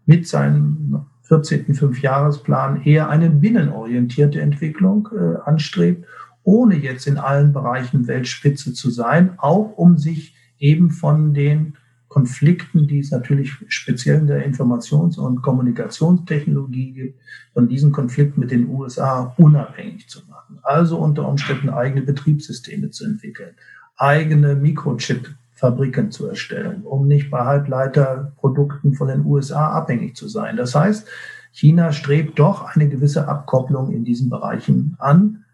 mit 0.05 0.29
seinem 0.29 1.07
14. 1.23 1.75
Fünfjahresplan 1.75 2.83
eher 2.85 3.09
eine 3.09 3.29
binnenorientierte 3.29 4.41
Entwicklung 4.41 5.09
äh, 5.13 5.39
anstrebt, 5.45 6.07
ohne 6.45 6.77
jetzt 6.77 7.09
in 7.09 7.19
allen 7.19 7.53
Bereichen 7.53 8.07
Weltspitze 8.07 8.73
zu 8.73 8.91
sein, 8.91 9.33
auch 9.39 9.77
um 9.77 9.99
sich 9.99 10.37
eben 10.61 10.93
von 10.93 11.35
den 11.35 11.73
Konflikten, 12.07 12.87
die 12.87 13.01
es 13.01 13.11
natürlich 13.11 13.53
speziell 13.67 14.21
in 14.21 14.29
der 14.29 14.47
Informations- 14.47 15.19
und 15.19 15.43
Kommunikationstechnologie 15.43 16.93
gibt, 16.93 17.21
von 17.53 17.67
diesen 17.67 17.91
Konflikten 17.91 18.39
mit 18.39 18.53
den 18.53 18.69
USA 18.69 19.35
unabhängig 19.39 20.09
zu 20.09 20.21
machen. 20.29 20.36
Also 20.63 20.99
unter 20.99 21.29
Umständen 21.29 21.71
eigene 21.71 22.03
Betriebssysteme 22.03 22.91
zu 22.91 23.05
entwickeln, 23.05 23.55
eigene 23.97 24.55
Mikrochip-Fabriken 24.55 26.11
zu 26.11 26.27
erstellen, 26.27 26.83
um 26.83 27.07
nicht 27.07 27.31
bei 27.31 27.45
Halbleiterprodukten 27.45 28.95
von 28.95 29.09
den 29.09 29.25
USA 29.25 29.71
abhängig 29.71 30.17
zu 30.17 30.29
sein. 30.29 30.57
Das 30.57 30.75
heißt, 30.75 31.09
China 31.53 31.93
strebt 31.93 32.39
doch 32.39 32.75
eine 32.75 32.89
gewisse 32.89 33.29
Abkopplung 33.29 33.91
in 33.91 34.05
diesen 34.05 34.29
Bereichen 34.29 34.95
an, 34.99 35.45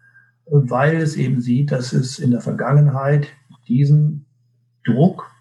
weil 0.45 0.97
es 0.97 1.15
eben 1.15 1.39
sieht, 1.39 1.71
dass 1.71 1.93
es 1.93 2.19
in 2.19 2.31
der 2.31 2.41
Vergangenheit 2.41 3.27
diesen 3.67 4.25
Druck, 4.85 5.31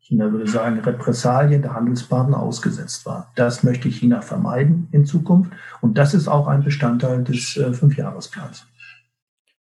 China 0.00 0.32
würde 0.32 0.50
sagen, 0.50 0.78
Repressalien 0.80 1.62
der 1.62 1.74
Handelspartner 1.74 2.40
ausgesetzt 2.40 3.06
war. 3.06 3.30
Das 3.34 3.62
möchte 3.62 3.88
China 3.88 4.20
vermeiden 4.20 4.88
in 4.92 5.04
Zukunft. 5.04 5.52
Und 5.80 5.96
das 5.96 6.14
ist 6.14 6.28
auch 6.28 6.48
ein 6.48 6.64
Bestandteil 6.64 7.22
des 7.22 7.56
äh, 7.56 7.72
Fünfjahresplans. 7.72 8.66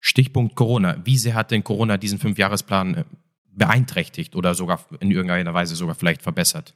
Stichpunkt 0.07 0.55
Corona. 0.55 0.97
Wie 1.03 1.17
sehr 1.17 1.33
hat 1.33 1.49
denn 1.49 1.63
Corona 1.63 1.97
diesen 1.97 2.19
Fünfjahresplan 2.19 2.93
äh, 2.93 3.03
beeinträchtigt 3.51 4.35
oder 4.35 4.53
sogar 4.53 4.79
in 4.99 5.09
irgendeiner 5.09 5.55
Weise 5.55 5.75
sogar 5.75 5.95
vielleicht 5.95 6.21
verbessert? 6.21 6.75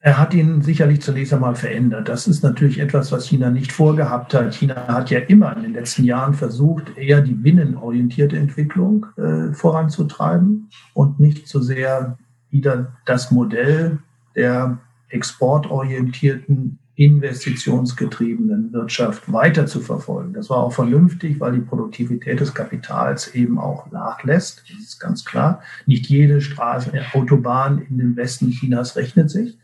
Er 0.00 0.18
hat 0.18 0.34
ihn 0.34 0.60
sicherlich 0.60 1.00
zunächst 1.00 1.32
einmal 1.32 1.54
verändert. 1.54 2.08
Das 2.08 2.26
ist 2.26 2.42
natürlich 2.42 2.80
etwas, 2.80 3.12
was 3.12 3.28
China 3.28 3.50
nicht 3.50 3.70
vorgehabt 3.70 4.34
hat. 4.34 4.56
China 4.56 4.88
hat 4.88 5.10
ja 5.10 5.20
immer 5.20 5.56
in 5.56 5.62
den 5.62 5.74
letzten 5.74 6.02
Jahren 6.02 6.34
versucht, 6.34 6.96
eher 6.96 7.20
die 7.20 7.34
binnenorientierte 7.34 8.36
Entwicklung 8.36 9.06
äh, 9.16 9.54
voranzutreiben 9.54 10.68
und 10.94 11.20
nicht 11.20 11.46
so 11.46 11.60
sehr 11.60 12.18
wieder 12.50 12.96
das 13.06 13.30
Modell 13.30 14.00
der 14.34 14.80
exportorientierten, 15.10 16.80
investitionsgetriebenen 16.94 18.72
Wirtschaft 18.72 19.32
weiter 19.32 19.66
zu 19.66 19.80
verfolgen. 19.80 20.34
Das 20.34 20.50
war 20.50 20.58
auch 20.58 20.72
vernünftig, 20.72 21.40
weil 21.40 21.52
die 21.52 21.60
Produktivität 21.60 22.40
des 22.40 22.52
Kapitals 22.52 23.34
eben 23.34 23.58
auch 23.58 23.90
nachlässt. 23.90 24.64
Das 24.68 24.78
ist 24.78 25.00
ganz 25.00 25.24
klar. 25.24 25.62
Nicht 25.86 26.06
jede 26.08 26.40
Straße, 26.42 26.92
Autobahn 27.14 27.78
in 27.78 27.98
den 27.98 28.16
Westen 28.16 28.50
Chinas 28.50 28.96
rechnet 28.96 29.30
sich. 29.30 29.58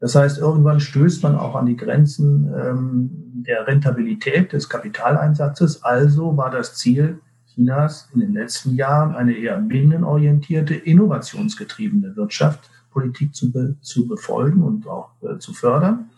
Das 0.00 0.14
heißt, 0.14 0.38
irgendwann 0.38 0.80
stößt 0.80 1.22
man 1.22 1.36
auch 1.36 1.54
an 1.54 1.66
die 1.66 1.76
Grenzen 1.76 2.52
ähm, 2.54 3.10
der 3.46 3.66
Rentabilität 3.66 4.52
des 4.52 4.68
Kapitaleinsatzes. 4.68 5.82
Also 5.84 6.36
war 6.36 6.50
das 6.50 6.74
Ziel 6.76 7.20
Chinas 7.54 8.08
in 8.14 8.20
den 8.20 8.32
letzten 8.32 8.74
Jahren 8.74 9.14
eine 9.14 9.36
eher 9.36 9.58
binnenorientierte, 9.58 10.74
innovationsgetriebene 10.74 12.14
Wirtschaftspolitik 12.16 13.34
zu, 13.34 13.50
be 13.52 13.76
zu 13.80 14.06
befolgen 14.06 14.62
und 14.62 14.86
auch 14.86 15.10
äh, 15.22 15.38
zu 15.38 15.52
fördern. 15.52 16.10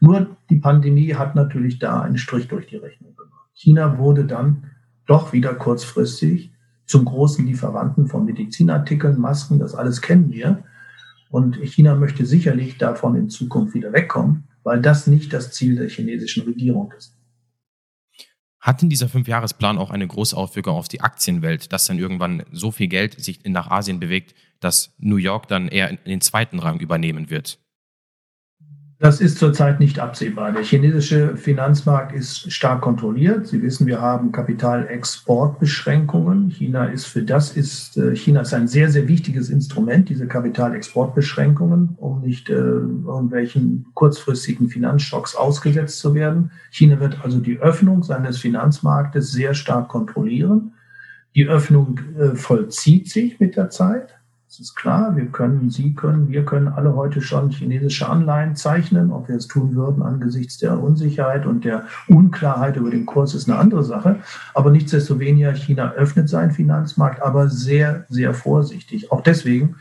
Nur 0.00 0.36
die 0.50 0.56
Pandemie 0.56 1.14
hat 1.14 1.34
natürlich 1.34 1.78
da 1.78 2.00
einen 2.00 2.18
Strich 2.18 2.48
durch 2.48 2.66
die 2.66 2.76
Rechnung 2.76 3.16
gemacht. 3.16 3.48
China 3.54 3.98
wurde 3.98 4.24
dann 4.24 4.70
doch 5.06 5.32
wieder 5.32 5.54
kurzfristig 5.54 6.52
zum 6.86 7.04
großen 7.04 7.46
Lieferanten 7.46 8.06
von 8.06 8.24
Medizinartikeln, 8.24 9.20
Masken, 9.20 9.58
das 9.58 9.74
alles 9.74 10.00
kennen 10.00 10.30
wir. 10.30 10.64
Und 11.30 11.56
China 11.56 11.94
möchte 11.94 12.24
sicherlich 12.24 12.78
davon 12.78 13.14
in 13.14 13.28
Zukunft 13.28 13.74
wieder 13.74 13.92
wegkommen, 13.92 14.48
weil 14.62 14.80
das 14.80 15.06
nicht 15.06 15.32
das 15.32 15.52
Ziel 15.52 15.76
der 15.76 15.88
chinesischen 15.88 16.44
Regierung 16.44 16.92
ist. 16.96 17.14
Hat 18.60 18.82
denn 18.82 18.88
dieser 18.90 19.08
Fünfjahresplan 19.08 19.78
auch 19.78 19.90
eine 19.90 20.06
große 20.06 20.36
Auswirkung 20.36 20.74
auf 20.76 20.88
die 20.88 21.00
Aktienwelt, 21.00 21.72
dass 21.72 21.86
dann 21.86 21.98
irgendwann 21.98 22.42
so 22.50 22.70
viel 22.70 22.88
Geld 22.88 23.22
sich 23.22 23.44
nach 23.44 23.70
Asien 23.70 24.00
bewegt, 24.00 24.34
dass 24.60 24.94
New 24.98 25.16
York 25.16 25.48
dann 25.48 25.68
eher 25.68 25.90
in 25.90 25.98
den 26.04 26.20
zweiten 26.20 26.58
Rang 26.58 26.80
übernehmen 26.80 27.30
wird? 27.30 27.58
Das 29.00 29.20
ist 29.20 29.38
zurzeit 29.38 29.78
nicht 29.78 30.00
absehbar. 30.00 30.50
Der 30.50 30.64
chinesische 30.64 31.36
Finanzmarkt 31.36 32.12
ist 32.12 32.52
stark 32.52 32.80
kontrolliert. 32.80 33.46
Sie 33.46 33.62
wissen, 33.62 33.86
wir 33.86 34.00
haben 34.00 34.32
Kapitalexportbeschränkungen. 34.32 36.50
China 36.50 36.86
ist 36.86 37.04
für 37.04 37.22
das 37.22 37.56
ist 37.56 37.96
äh, 37.96 38.16
China 38.16 38.40
ist 38.40 38.52
ein 38.54 38.66
sehr 38.66 38.90
sehr 38.90 39.06
wichtiges 39.06 39.50
Instrument, 39.50 40.08
diese 40.08 40.26
Kapitalexportbeschränkungen, 40.26 41.94
um 41.98 42.22
nicht 42.22 42.50
äh, 42.50 42.54
irgendwelchen 42.54 43.86
kurzfristigen 43.94 44.68
Finanzschocks 44.68 45.36
ausgesetzt 45.36 46.00
zu 46.00 46.14
werden. 46.14 46.50
China 46.70 46.98
wird 46.98 47.20
also 47.22 47.38
die 47.38 47.60
Öffnung 47.60 48.02
seines 48.02 48.38
Finanzmarktes 48.38 49.30
sehr 49.30 49.54
stark 49.54 49.86
kontrollieren. 49.86 50.72
Die 51.36 51.46
Öffnung 51.46 52.00
äh, 52.18 52.34
vollzieht 52.34 53.08
sich 53.08 53.38
mit 53.38 53.54
der 53.54 53.70
Zeit. 53.70 54.17
Das 54.48 54.60
ist 54.60 54.76
klar. 54.76 55.14
Wir 55.14 55.26
können, 55.26 55.68
Sie 55.68 55.92
können, 55.92 56.30
wir 56.30 56.42
können 56.42 56.68
alle 56.68 56.96
heute 56.96 57.20
schon 57.20 57.50
chinesische 57.50 58.08
Anleihen 58.08 58.56
zeichnen. 58.56 59.12
Ob 59.12 59.28
wir 59.28 59.36
es 59.36 59.46
tun 59.46 59.74
würden 59.74 60.02
angesichts 60.02 60.56
der 60.56 60.82
Unsicherheit 60.82 61.44
und 61.44 61.66
der 61.66 61.84
Unklarheit 62.08 62.76
über 62.76 62.90
den 62.90 63.04
Kurs 63.04 63.34
ist 63.34 63.46
eine 63.48 63.58
andere 63.58 63.84
Sache. 63.84 64.16
Aber 64.54 64.70
nichtsdestoweniger, 64.70 65.52
China 65.52 65.92
öffnet 65.92 66.30
seinen 66.30 66.50
Finanzmarkt, 66.50 67.22
aber 67.22 67.48
sehr, 67.50 68.06
sehr 68.08 68.32
vorsichtig. 68.32 69.12
Auch 69.12 69.20
deswegen, 69.20 69.76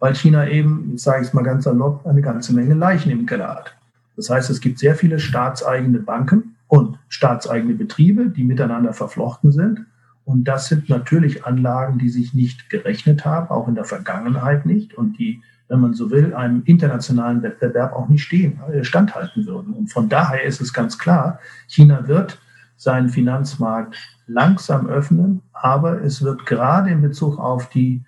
weil 0.00 0.14
China 0.14 0.46
eben, 0.46 0.90
jetzt 0.90 1.04
sage 1.04 1.22
ich 1.22 1.28
es 1.28 1.34
mal 1.34 1.42
ganz 1.42 1.64
salopp, 1.64 2.06
eine 2.06 2.20
ganze 2.20 2.54
Menge 2.54 2.74
Leichen 2.74 3.10
im 3.10 3.24
Keller 3.24 3.48
hat. 3.48 3.74
Das 4.16 4.28
heißt, 4.28 4.50
es 4.50 4.60
gibt 4.60 4.78
sehr 4.78 4.96
viele 4.96 5.18
staatseigene 5.18 5.98
Banken 5.98 6.56
und 6.68 6.98
staatseigene 7.08 7.72
Betriebe, 7.72 8.28
die 8.28 8.44
miteinander 8.44 8.92
verflochten 8.92 9.50
sind. 9.50 9.86
Und 10.24 10.44
das 10.44 10.68
sind 10.68 10.88
natürlich 10.88 11.44
Anlagen, 11.44 11.98
die 11.98 12.08
sich 12.08 12.34
nicht 12.34 12.70
gerechnet 12.70 13.24
haben, 13.24 13.48
auch 13.50 13.68
in 13.68 13.74
der 13.74 13.84
Vergangenheit 13.84 14.66
nicht 14.66 14.94
und 14.94 15.18
die, 15.18 15.42
wenn 15.68 15.80
man 15.80 15.94
so 15.94 16.10
will, 16.10 16.34
einem 16.34 16.62
internationalen 16.66 17.42
Wettbewerb 17.42 17.92
auch 17.92 18.08
nicht 18.08 18.22
stehen, 18.22 18.60
äh, 18.72 18.84
standhalten 18.84 19.46
würden. 19.46 19.72
Und 19.72 19.92
von 19.92 20.08
daher 20.08 20.44
ist 20.44 20.60
es 20.60 20.72
ganz 20.72 20.98
klar, 20.98 21.40
China 21.66 22.06
wird 22.06 22.38
seinen 22.76 23.08
Finanzmarkt 23.08 23.96
langsam 24.26 24.86
öffnen, 24.86 25.42
aber 25.52 26.02
es 26.02 26.22
wird 26.22 26.46
gerade 26.46 26.90
in 26.90 27.02
Bezug 27.02 27.38
auf 27.38 27.68
die 27.68 28.02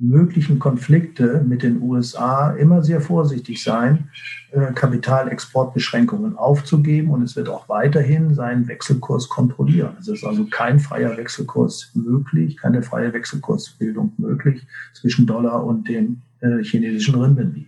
möglichen 0.00 0.58
Konflikte 0.58 1.44
mit 1.46 1.62
den 1.62 1.82
USA 1.82 2.52
immer 2.52 2.82
sehr 2.82 3.00
vorsichtig 3.00 3.62
sein, 3.62 4.10
äh, 4.52 4.72
Kapitalexportbeschränkungen 4.72 6.36
aufzugeben 6.36 7.10
und 7.10 7.22
es 7.22 7.36
wird 7.36 7.48
auch 7.48 7.68
weiterhin 7.68 8.34
seinen 8.34 8.68
Wechselkurs 8.68 9.28
kontrollieren. 9.28 9.96
Es 10.00 10.08
ist 10.08 10.24
also 10.24 10.46
kein 10.46 10.78
freier 10.78 11.16
Wechselkurs 11.16 11.90
möglich, 11.94 12.56
keine 12.56 12.82
freie 12.82 13.12
Wechselkursbildung 13.12 14.12
möglich 14.18 14.62
zwischen 14.94 15.26
Dollar 15.26 15.64
und 15.64 15.88
dem 15.88 16.22
äh, 16.40 16.62
chinesischen 16.62 17.20
Renminbi. 17.20 17.66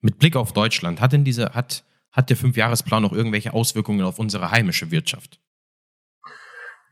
Mit 0.00 0.18
Blick 0.18 0.36
auf 0.36 0.52
Deutschland, 0.52 1.00
hat 1.00 1.12
denn 1.12 1.24
diese, 1.24 1.50
hat, 1.50 1.84
hat 2.10 2.30
der 2.30 2.36
Fünfjahresplan 2.36 3.02
noch 3.02 3.12
irgendwelche 3.12 3.52
Auswirkungen 3.52 4.02
auf 4.02 4.18
unsere 4.18 4.50
heimische 4.50 4.90
Wirtschaft? 4.90 5.40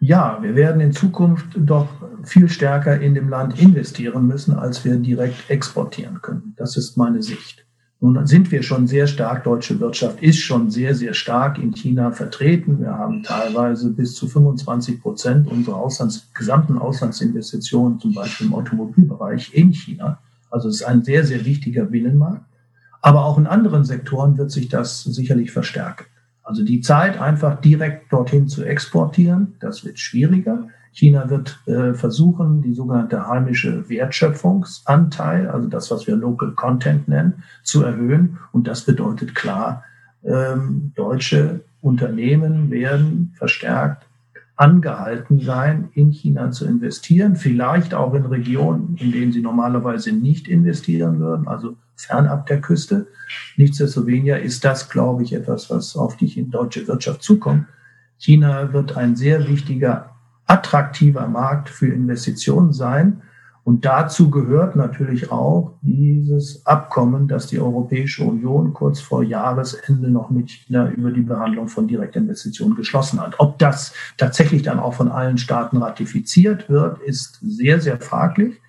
Ja, 0.07 0.39
wir 0.43 0.55
werden 0.55 0.83
in 0.83 0.93
Zukunft 0.93 1.47
doch 1.57 1.89
viel 2.25 2.51
stärker 2.51 3.01
in 3.01 3.15
dem 3.15 3.31
Land 3.31 3.59
investieren 3.59 4.27
müssen, 4.27 4.55
als 4.55 4.85
wir 4.85 4.97
direkt 4.97 5.49
exportieren 5.49 6.21
können. 6.21 6.53
Das 6.59 6.77
ist 6.77 6.99
meine 6.99 7.23
Sicht. 7.23 7.65
Nun 8.01 8.27
sind 8.27 8.53
wir 8.53 8.63
schon 8.63 8.87
sehr 8.87 9.07
stark, 9.07 9.45
deutsche 9.45 9.81
Wirtschaft 9.81 10.23
ist 10.23 10.41
schon 10.41 10.71
sehr, 10.71 10.95
sehr 10.95 11.15
stark 11.15 11.59
in 11.59 11.73
China 11.73 12.11
vertreten. 12.11 12.81
Wir 12.81 12.93
haben 12.93 13.23
teilweise 13.23 13.93
bis 13.93 14.15
zu 14.15 14.29
25 14.29 15.01
Prozent 15.01 15.51
unserer 15.51 15.77
Auslands, 15.77 16.29
gesamten 16.35 16.77
Auslandsinvestitionen, 16.77 17.99
zum 17.99 18.13
Beispiel 18.13 18.49
im 18.49 18.55
Automobilbereich 18.55 19.55
in 19.55 19.73
China. 19.73 20.19
Also 20.51 20.69
es 20.69 20.83
ist 20.83 20.85
ein 20.85 21.03
sehr, 21.03 21.25
sehr 21.25 21.47
wichtiger 21.47 21.87
Binnenmarkt. 21.87 22.45
Aber 23.01 23.25
auch 23.25 23.39
in 23.39 23.47
anderen 23.47 23.87
Sektoren 23.87 24.37
wird 24.37 24.51
sich 24.51 24.69
das 24.69 25.03
sicherlich 25.03 25.51
verstärken. 25.51 26.05
Also 26.45 26.63
die 26.63 26.81
Zeit, 26.81 27.21
einfach 27.21 27.61
direkt 27.61 28.13
dorthin 28.13 28.49
zu 28.49 28.65
exportieren, 28.65 29.55
das 29.61 29.85
wird 29.85 29.99
schwieriger. 29.99 30.69
China 30.93 31.29
wird 31.29 31.59
äh, 31.67 31.95
versuchen, 31.95 32.63
die 32.63 32.75
sogenannte 32.75 33.27
heimische 33.27 33.89
Wertschöpfungsanteil, 33.89 35.49
also 35.49 35.69
das, 35.69 35.91
was 35.91 36.07
wir 36.07 36.15
Local 36.15 36.53
Content 36.53 37.09
nennen, 37.09 37.43
zu 37.65 37.83
erhöhen. 37.83 38.39
Und 38.53 38.69
das 38.69 38.83
bedeutet 38.83 39.35
klar, 39.35 39.83
ähm, 40.23 40.93
deutsche 40.95 41.61
Unternehmen 41.81 42.71
werden 42.71 43.33
verstärkt 43.35 44.07
angehalten 44.57 45.41
sein, 45.41 45.89
in 45.95 46.11
China 46.11 46.51
zu 46.51 46.65
investieren, 46.65 47.37
vielleicht 47.37 47.93
auch 47.93 48.15
in 48.15 48.27
Regionen, 48.27 48.97
in 49.01 49.11
denen 49.11 49.33
sie 49.33 49.43
normalerweise 49.43 50.13
nicht 50.13 50.47
investieren 50.47 51.19
würden, 51.19 51.49
also 51.49 51.77
fernab 51.97 52.47
der 52.47 52.61
Küste. 52.61 53.07
Nichtsdestoweniger 53.57 54.41
ist 54.41 54.65
das, 54.65 54.89
glaube 54.89 55.23
ich, 55.23 55.33
etwas, 55.33 55.71
was 55.71 55.97
auf 55.97 56.17
die 56.17 56.49
deutsche 56.51 56.87
Wirtschaft 56.87 57.23
zukommt. 57.23 57.67
China 58.19 58.73
wird 58.73 58.97
ein 58.97 59.17
sehr 59.17 59.49
wichtiger, 59.49 60.11
attraktiver 60.47 61.27
Markt 61.29 61.69
für 61.69 61.89
Investitionen 61.89 62.73
sein. 62.73 63.23
Und 63.65 63.87
dazu 63.87 64.31
gehört 64.31 64.77
natürlich 64.77 65.33
auch 65.33 65.73
dieses 65.81 66.67
Abkommen, 66.67 67.29
das 67.29 67.47
die 67.47 67.59
Europäische 67.59 68.23
Union 68.23 68.75
kurz 68.75 69.01
vor 69.01 69.23
Jahresende 69.23 70.11
noch 70.11 70.29
mit 70.29 70.51
China 70.51 70.91
über 70.91 71.11
die 71.11 71.23
Behandlung 71.23 71.69
von 71.69 71.89
Direktinvestitionen 71.89 72.77
geschlossen 72.77 73.21
hat. 73.23 73.41
Ob 73.41 73.59
das 73.59 73.95
tatsächlich 74.19 74.63
dann 74.63 74.79
auch 74.79 74.93
von 74.93 75.11
allen 75.11 75.39
Staaten 75.39 75.79
ratifiziert 75.79 76.69
wird, 76.69 76.99
ist 76.99 77.39
sehr, 77.41 77.81
sehr 77.81 77.99
fraglich. 77.99 78.61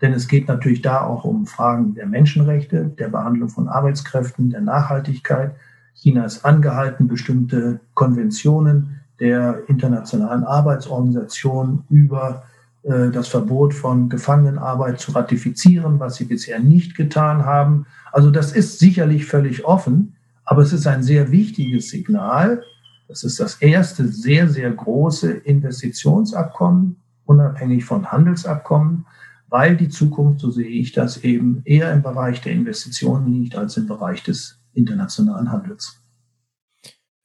Denn 0.00 0.12
es 0.12 0.28
geht 0.28 0.48
natürlich 0.48 0.82
da 0.82 1.02
auch 1.02 1.24
um 1.24 1.46
Fragen 1.46 1.94
der 1.94 2.06
Menschenrechte, 2.06 2.84
der 2.98 3.08
Behandlung 3.08 3.48
von 3.48 3.68
Arbeitskräften, 3.68 4.50
der 4.50 4.60
Nachhaltigkeit. 4.60 5.52
China 5.94 6.24
ist 6.24 6.44
angehalten, 6.44 7.08
bestimmte 7.08 7.80
Konventionen 7.94 9.00
der 9.18 9.62
Internationalen 9.66 10.44
Arbeitsorganisation 10.44 11.84
über 11.90 12.44
äh, 12.84 13.10
das 13.10 13.28
Verbot 13.28 13.74
von 13.74 14.08
Gefangenenarbeit 14.08 15.00
zu 15.00 15.12
ratifizieren, 15.12 15.98
was 15.98 16.16
sie 16.16 16.24
bisher 16.24 16.60
nicht 16.60 16.96
getan 16.96 17.44
haben. 17.44 17.86
Also 18.12 18.30
das 18.30 18.52
ist 18.52 18.78
sicherlich 18.78 19.26
völlig 19.26 19.64
offen, 19.64 20.14
aber 20.44 20.62
es 20.62 20.72
ist 20.72 20.86
ein 20.86 21.02
sehr 21.02 21.30
wichtiges 21.30 21.90
Signal. 21.90 22.62
Das 23.08 23.24
ist 23.24 23.40
das 23.40 23.56
erste 23.56 24.06
sehr, 24.06 24.48
sehr 24.48 24.70
große 24.70 25.30
Investitionsabkommen, 25.30 26.96
unabhängig 27.26 27.84
von 27.84 28.10
Handelsabkommen, 28.12 29.06
weil 29.48 29.76
die 29.76 29.88
Zukunft, 29.88 30.40
so 30.40 30.50
sehe 30.50 30.68
ich 30.68 30.92
das, 30.92 31.18
eben 31.18 31.62
eher 31.64 31.92
im 31.92 32.02
Bereich 32.02 32.40
der 32.42 32.52
Investitionen 32.52 33.32
liegt 33.32 33.56
als 33.56 33.76
im 33.76 33.86
Bereich 33.86 34.22
des 34.22 34.60
internationalen 34.74 35.50
Handels. 35.50 36.00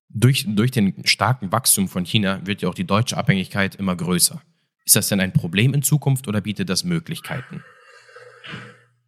Durch, 0.09 0.45
durch 0.47 0.71
den 0.71 1.05
starken 1.05 1.51
Wachstum 1.51 1.87
von 1.87 2.05
China 2.05 2.39
wird 2.45 2.61
ja 2.61 2.69
auch 2.69 2.75
die 2.75 2.85
deutsche 2.85 3.17
Abhängigkeit 3.17 3.75
immer 3.75 3.95
größer. 3.95 4.41
Ist 4.85 4.95
das 4.95 5.09
denn 5.09 5.19
ein 5.19 5.33
Problem 5.33 5.73
in 5.73 5.81
Zukunft 5.81 6.27
oder 6.27 6.41
bietet 6.41 6.69
das 6.69 6.83
Möglichkeiten? 6.83 7.63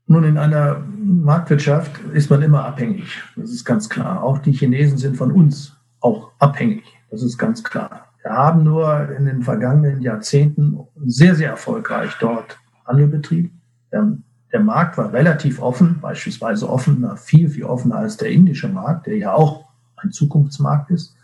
Nun, 0.08 0.24
in 0.24 0.38
einer 0.38 0.80
Marktwirtschaft 0.80 2.00
ist 2.14 2.30
man 2.30 2.42
immer 2.42 2.64
abhängig. 2.66 3.06
Das 3.36 3.50
ist 3.50 3.66
ganz 3.66 3.90
klar. 3.90 4.24
Auch 4.24 4.40
die 4.40 4.52
Chinesen 4.52 4.98
sind 4.98 5.18
von 5.18 5.32
uns 5.32 5.76
auch 6.00 6.32
abhängig. 6.40 6.84
Das 7.10 7.24
ist 7.24 7.38
ganz 7.38 7.64
klar. 7.64 8.14
Wir 8.22 8.32
haben 8.32 8.64
nur 8.64 9.10
in 9.18 9.26
den 9.26 9.42
vergangenen 9.42 10.02
Jahrzehnten 10.02 10.80
sehr, 11.06 11.36
sehr 11.36 11.50
erfolgreich 11.50 12.12
dort 12.20 12.58
Handel 12.86 13.08
betrieben. 13.08 13.62
Der 13.92 14.60
Markt 14.60 14.98
war 14.98 15.12
relativ 15.12 15.62
offen, 15.62 16.00
beispielsweise 16.00 16.70
offener, 16.70 17.18
viel, 17.18 17.50
viel 17.50 17.66
offener 17.66 17.98
als 17.98 18.18
der 18.18 18.32
indische 18.32 18.70
Markt, 18.70 19.08
der 19.08 19.18
ja 19.18 19.34
auch 19.34 19.66
ein 19.98 20.12
Zukunftsmarkt 20.12 20.92
ist. 20.92 21.16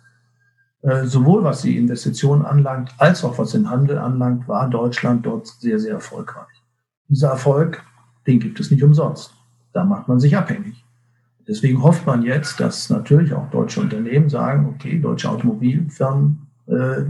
Äh, 0.82 1.06
sowohl 1.06 1.44
was 1.44 1.62
die 1.62 1.78
Investitionen 1.78 2.44
anlangt, 2.44 2.94
als 2.98 3.24
auch 3.24 3.38
was 3.38 3.52
den 3.52 3.70
Handel 3.70 3.98
anlangt, 3.98 4.48
war 4.48 4.70
Deutschland 4.70 5.26
dort 5.26 5.48
sehr, 5.48 5.80
sehr 5.80 5.94
erfolgreich. 5.94 6.64
Dieser 7.08 7.30
Erfolg, 7.30 7.84
den 8.26 8.40
gibt 8.40 8.60
es 8.60 8.72
nicht 8.72 8.84
umsonst. 8.84 9.34
Da 9.74 9.86
macht 9.86 10.08
man 10.08 10.20
sich 10.20 10.36
abhängig. 10.36 10.84
Deswegen 11.48 11.84
hofft 11.84 12.06
man 12.06 12.24
jetzt, 12.24 12.60
dass 12.60 12.90
natürlich 12.90 13.34
auch 13.34 13.50
deutsche 13.50 13.82
Unternehmen 13.82 14.30
sagen, 14.30 14.74
okay, 14.76 15.00
deutsche 15.00 15.30
Automobilfirmen, 15.30 16.48
äh, 16.68 17.04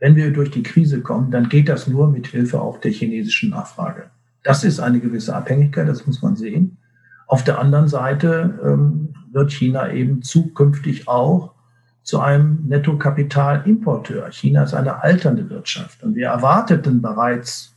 wenn 0.00 0.16
wir 0.16 0.32
durch 0.32 0.50
die 0.50 0.62
Krise 0.62 1.00
kommen, 1.00 1.30
dann 1.30 1.48
geht 1.48 1.68
das 1.68 1.88
nur 1.88 2.10
mit 2.10 2.28
Hilfe 2.28 2.60
auch 2.60 2.78
der 2.80 2.92
chinesischen 2.92 3.50
Nachfrage. 3.50 4.10
Das 4.42 4.64
ist 4.64 4.80
eine 4.80 5.00
gewisse 5.00 5.34
Abhängigkeit, 5.34 5.88
das 5.88 6.06
muss 6.06 6.22
man 6.22 6.36
sehen. 6.36 6.78
Auf 7.26 7.44
der 7.44 7.58
anderen 7.58 7.88
Seite 7.88 8.58
ähm, 8.64 9.14
wird 9.32 9.52
China 9.52 9.92
eben 9.92 10.22
zukünftig 10.22 11.08
auch 11.08 11.54
zu 12.02 12.20
einem 12.20 12.64
Nettokapitalimporteur. 12.66 14.30
China 14.30 14.62
ist 14.62 14.72
eine 14.72 15.02
alternde 15.02 15.50
Wirtschaft 15.50 16.02
und 16.02 16.14
wir 16.14 16.28
erwarteten 16.28 17.02
bereits 17.02 17.76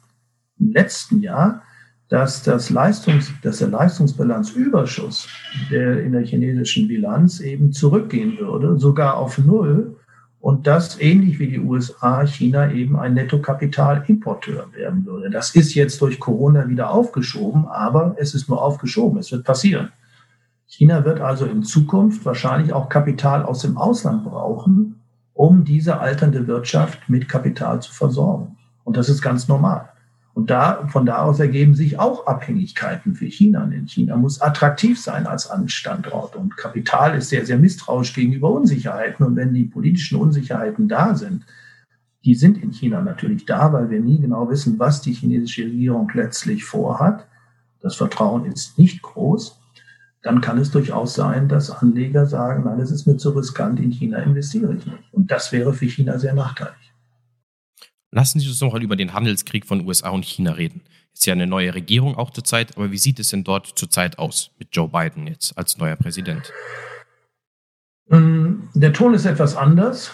im 0.58 0.72
letzten 0.72 1.22
Jahr, 1.22 1.64
dass, 2.08 2.44
das 2.44 2.70
Leistungs, 2.70 3.32
dass 3.42 3.58
der 3.58 3.70
Leistungsbilanzüberschuss 3.70 5.28
der 5.70 6.02
in 6.04 6.12
der 6.12 6.24
chinesischen 6.24 6.88
Bilanz 6.88 7.40
eben 7.40 7.72
zurückgehen 7.72 8.38
würde, 8.38 8.78
sogar 8.78 9.18
auf 9.18 9.38
Null 9.38 9.98
und 10.42 10.66
das 10.66 11.00
ähnlich 11.00 11.38
wie 11.38 11.48
die 11.48 11.60
USA, 11.60 12.26
China 12.26 12.72
eben 12.72 12.98
ein 12.98 13.14
Nettokapitalimporteur 13.14 14.74
werden 14.74 15.06
würde. 15.06 15.30
Das 15.30 15.54
ist 15.54 15.76
jetzt 15.76 16.02
durch 16.02 16.20
Corona 16.20 16.68
wieder 16.68 16.90
aufgeschoben, 16.90 17.68
aber 17.68 18.16
es 18.18 18.34
ist 18.34 18.50
nur 18.50 18.62
aufgeschoben, 18.62 19.20
es 19.20 19.32
wird 19.32 19.46
passieren. 19.46 19.92
China 20.66 21.06
wird 21.06 21.22
also 21.22 21.46
in 21.46 21.64
Zukunft 21.64 22.26
wahrscheinlich 22.26 22.74
auch 22.74 22.90
Kapital 22.90 23.44
aus 23.44 23.62
dem 23.62 23.78
Ausland 23.78 24.24
brauchen, 24.24 25.02
um 25.34 25.64
diese 25.64 26.00
alternde 26.00 26.48
Wirtschaft 26.48 27.08
mit 27.08 27.30
Kapital 27.30 27.82
zu 27.82 27.94
versorgen. 27.94 28.58
Und 28.84 28.98
das 28.98 29.10
ist 29.10 29.22
ganz 29.22 29.48
normal. 29.48 29.90
Und 30.34 30.50
da, 30.50 30.88
von 30.88 31.06
da 31.06 31.24
aus 31.24 31.40
ergeben 31.40 31.76
sich 31.76 32.00
auch 32.00 32.26
Abhängigkeiten 32.26 33.16
für 33.16 33.26
China. 33.26 33.66
Denn 33.66 33.88
China 33.88 34.16
muss 34.16 34.42
attraktiv 34.42 35.00
sein 35.00 35.28
als 35.28 35.50
Standort. 35.68 36.36
Und 36.36 36.56
Kapital 36.58 37.16
ist 37.16 37.30
sehr, 37.30 37.46
sehr 37.46 37.58
misstrauisch 37.58 38.14
gegenüber 38.14 38.50
Unsicherheiten. 38.52 39.26
Und 39.26 39.36
wenn 39.36 39.54
die 39.54 39.66
politischen 39.66 40.18
Unsicherheiten 40.18 40.88
da 40.88 41.16
sind, 41.16 41.46
die 42.24 42.36
sind 42.36 42.62
in 42.62 42.72
China 42.72 43.02
natürlich 43.02 43.46
da, 43.46 43.74
weil 43.74 43.90
wir 43.90 44.00
nie 44.00 44.20
genau 44.20 44.50
wissen, 44.50 44.80
was 44.80 45.02
die 45.02 45.14
chinesische 45.14 45.64
Regierung 45.64 46.10
letztlich 46.14 46.64
vorhat. 46.64 47.28
Das 47.82 47.96
Vertrauen 47.96 48.46
ist 48.46 48.78
nicht 48.78 49.02
groß 49.02 49.62
dann 50.22 50.42
kann 50.42 50.58
es 50.60 50.72
durchaus 50.72 51.16
sein, 51.16 51.48
dass 51.48 51.72
Anleger 51.72 52.26
sagen, 52.26 52.64
nein, 52.66 52.78
das 52.78 52.92
ist 52.92 53.08
mir 53.08 53.18
zu 53.18 53.32
riskant, 53.32 53.80
in 53.80 53.92
China 53.92 54.20
investiere 54.20 54.76
ich 54.76 54.86
nicht. 54.86 55.14
Und 55.14 55.32
das 55.32 55.52
wäre 55.52 55.74
für 55.74 55.88
China 55.88 56.20
sehr 56.20 56.34
nachteilig. 56.34 56.91
Lassen 58.12 58.40
Sie 58.40 58.48
uns 58.48 58.60
noch 58.60 58.74
mal 58.74 58.84
über 58.84 58.98
den 58.98 59.14
Handelskrieg 59.14 59.66
von 59.66 59.88
USA 59.88 60.10
und 60.10 60.26
China 60.26 60.52
reden. 60.52 60.82
Ist 61.14 61.26
ja 61.26 61.34
eine 61.34 61.48
neue 61.48 61.74
Regierung 61.74 62.16
auch 62.16 62.30
zurzeit, 62.32 62.76
aber 62.78 62.92
wie 62.92 62.98
sieht 62.98 63.20
es 63.20 63.30
denn 63.30 63.44
dort 63.44 63.68
zurzeit 63.68 64.20
aus 64.20 64.52
mit 64.60 64.70
Joe 64.74 64.90
Biden 64.90 65.28
jetzt 65.28 65.58
als 65.58 65.78
neuer 65.78 65.96
Präsident? 65.96 66.52
Ähm, 68.10 68.70
der 68.74 68.92
Ton 68.92 69.14
ist 69.14 69.26
etwas 69.26 69.56
anders 69.56 70.12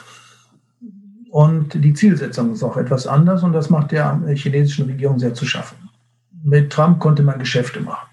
und 1.32 1.74
die 1.74 1.94
Zielsetzung 1.94 2.54
ist 2.54 2.64
auch 2.64 2.78
etwas 2.78 3.08
anders 3.08 3.44
und 3.44 3.54
das 3.54 3.70
macht 3.70 3.92
der 3.92 4.22
chinesischen 4.36 4.86
Regierung 4.86 5.18
sehr 5.18 5.34
zu 5.34 5.46
schaffen. 5.46 5.90
Mit 6.44 6.72
Trump 6.72 7.00
konnte 7.00 7.24
man 7.24 7.40
Geschäfte 7.40 7.82
machen. 7.82 8.08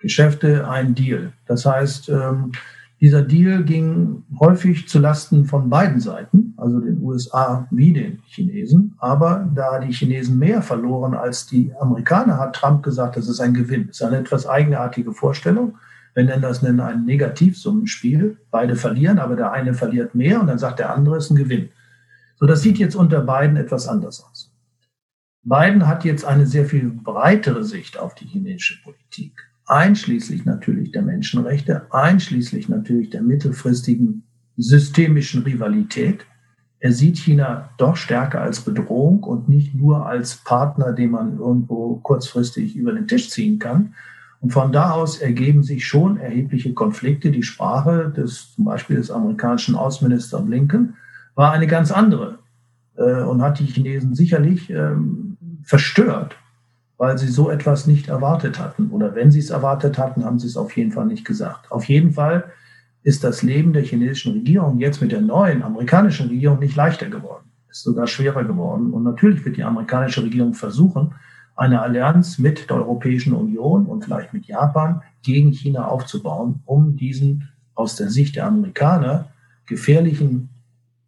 Geschäfte 0.00 0.68
ein 0.68 0.94
Deal. 0.94 1.32
Das 1.46 1.66
heißt, 1.66 2.08
ähm, 2.08 2.52
dieser 3.00 3.22
Deal 3.22 3.64
ging 3.64 4.24
häufig 4.38 4.86
zu 4.86 4.98
Lasten 4.98 5.46
von 5.46 5.70
beiden 5.70 6.00
Seiten, 6.00 6.52
also 6.58 6.80
den 6.80 7.02
USA 7.02 7.66
wie 7.70 7.94
den 7.94 8.18
Chinesen. 8.26 8.94
Aber 8.98 9.50
da 9.54 9.78
die 9.78 9.92
Chinesen 9.92 10.38
mehr 10.38 10.60
verloren 10.60 11.14
als 11.14 11.46
die 11.46 11.72
Amerikaner, 11.80 12.36
hat 12.36 12.56
Trump 12.56 12.82
gesagt, 12.82 13.16
das 13.16 13.28
ist 13.28 13.40
ein 13.40 13.54
Gewinn. 13.54 13.86
Das 13.86 14.00
ist 14.00 14.06
eine 14.06 14.18
etwas 14.18 14.46
eigenartige 14.46 15.12
Vorstellung. 15.12 15.78
Wir 16.12 16.24
nennen 16.24 16.42
das 16.42 16.60
nennen 16.60 16.80
ein 16.80 17.06
Negativsummenspiel. 17.06 18.36
Beide 18.50 18.76
verlieren, 18.76 19.18
aber 19.18 19.34
der 19.34 19.52
eine 19.52 19.72
verliert 19.72 20.14
mehr 20.14 20.40
und 20.40 20.48
dann 20.48 20.58
sagt 20.58 20.78
der 20.78 20.94
andere, 20.94 21.16
es 21.16 21.24
ist 21.24 21.30
ein 21.30 21.36
Gewinn. 21.36 21.70
So, 22.36 22.46
das 22.46 22.60
sieht 22.60 22.78
jetzt 22.78 22.96
unter 22.96 23.20
beiden 23.22 23.56
etwas 23.56 23.88
anders 23.88 24.22
aus. 24.22 24.52
Biden 25.42 25.86
hat 25.86 26.04
jetzt 26.04 26.26
eine 26.26 26.46
sehr 26.46 26.66
viel 26.66 26.90
breitere 26.90 27.64
Sicht 27.64 27.98
auf 27.98 28.14
die 28.14 28.26
chinesische 28.26 28.82
Politik 28.82 29.49
einschließlich 29.70 30.44
natürlich 30.44 30.90
der 30.92 31.02
Menschenrechte, 31.02 31.86
einschließlich 31.90 32.68
natürlich 32.68 33.10
der 33.10 33.22
mittelfristigen 33.22 34.24
systemischen 34.56 35.42
Rivalität. 35.42 36.26
Er 36.80 36.92
sieht 36.92 37.18
China 37.18 37.70
doch 37.78 37.96
stärker 37.96 38.40
als 38.40 38.60
Bedrohung 38.60 39.22
und 39.22 39.48
nicht 39.48 39.74
nur 39.74 40.06
als 40.06 40.36
Partner, 40.44 40.92
den 40.92 41.12
man 41.12 41.38
irgendwo 41.38 41.96
kurzfristig 41.96 42.74
über 42.74 42.92
den 42.92 43.06
Tisch 43.06 43.30
ziehen 43.30 43.58
kann. 43.58 43.94
Und 44.40 44.52
von 44.52 44.72
da 44.72 44.92
aus 44.92 45.18
ergeben 45.18 45.62
sich 45.62 45.86
schon 45.86 46.16
erhebliche 46.16 46.72
Konflikte. 46.72 47.30
Die 47.30 47.42
Sprache 47.42 48.12
des 48.16 48.54
zum 48.54 48.64
Beispiel 48.64 48.96
des 48.96 49.10
amerikanischen 49.10 49.74
Außenministers 49.76 50.44
Blinken 50.46 50.94
war 51.34 51.52
eine 51.52 51.66
ganz 51.66 51.92
andere 51.92 52.38
äh, 52.96 53.22
und 53.22 53.42
hat 53.42 53.60
die 53.60 53.66
Chinesen 53.66 54.14
sicherlich 54.14 54.70
ähm, 54.70 55.36
verstört 55.62 56.36
weil 57.00 57.16
sie 57.16 57.28
so 57.28 57.48
etwas 57.48 57.86
nicht 57.86 58.08
erwartet 58.08 58.58
hatten. 58.58 58.90
Oder 58.90 59.14
wenn 59.14 59.30
sie 59.30 59.38
es 59.38 59.48
erwartet 59.48 59.96
hatten, 59.96 60.22
haben 60.22 60.38
sie 60.38 60.46
es 60.46 60.58
auf 60.58 60.76
jeden 60.76 60.92
Fall 60.92 61.06
nicht 61.06 61.24
gesagt. 61.24 61.72
Auf 61.72 61.86
jeden 61.86 62.12
Fall 62.12 62.52
ist 63.02 63.24
das 63.24 63.42
Leben 63.42 63.72
der 63.72 63.82
chinesischen 63.82 64.34
Regierung 64.34 64.78
jetzt 64.80 65.00
mit 65.00 65.10
der 65.10 65.22
neuen 65.22 65.62
amerikanischen 65.62 66.28
Regierung 66.28 66.58
nicht 66.58 66.76
leichter 66.76 67.08
geworden, 67.08 67.46
ist 67.70 67.84
sogar 67.84 68.06
schwerer 68.06 68.44
geworden. 68.44 68.92
Und 68.92 69.04
natürlich 69.04 69.42
wird 69.46 69.56
die 69.56 69.64
amerikanische 69.64 70.22
Regierung 70.22 70.52
versuchen, 70.52 71.14
eine 71.56 71.80
Allianz 71.80 72.38
mit 72.38 72.68
der 72.68 72.76
Europäischen 72.76 73.32
Union 73.32 73.86
und 73.86 74.04
vielleicht 74.04 74.34
mit 74.34 74.44
Japan 74.44 75.00
gegen 75.22 75.52
China 75.52 75.88
aufzubauen, 75.88 76.60
um 76.66 76.96
diesen 76.96 77.48
aus 77.74 77.96
der 77.96 78.10
Sicht 78.10 78.36
der 78.36 78.44
Amerikaner 78.44 79.30
gefährlichen 79.64 80.50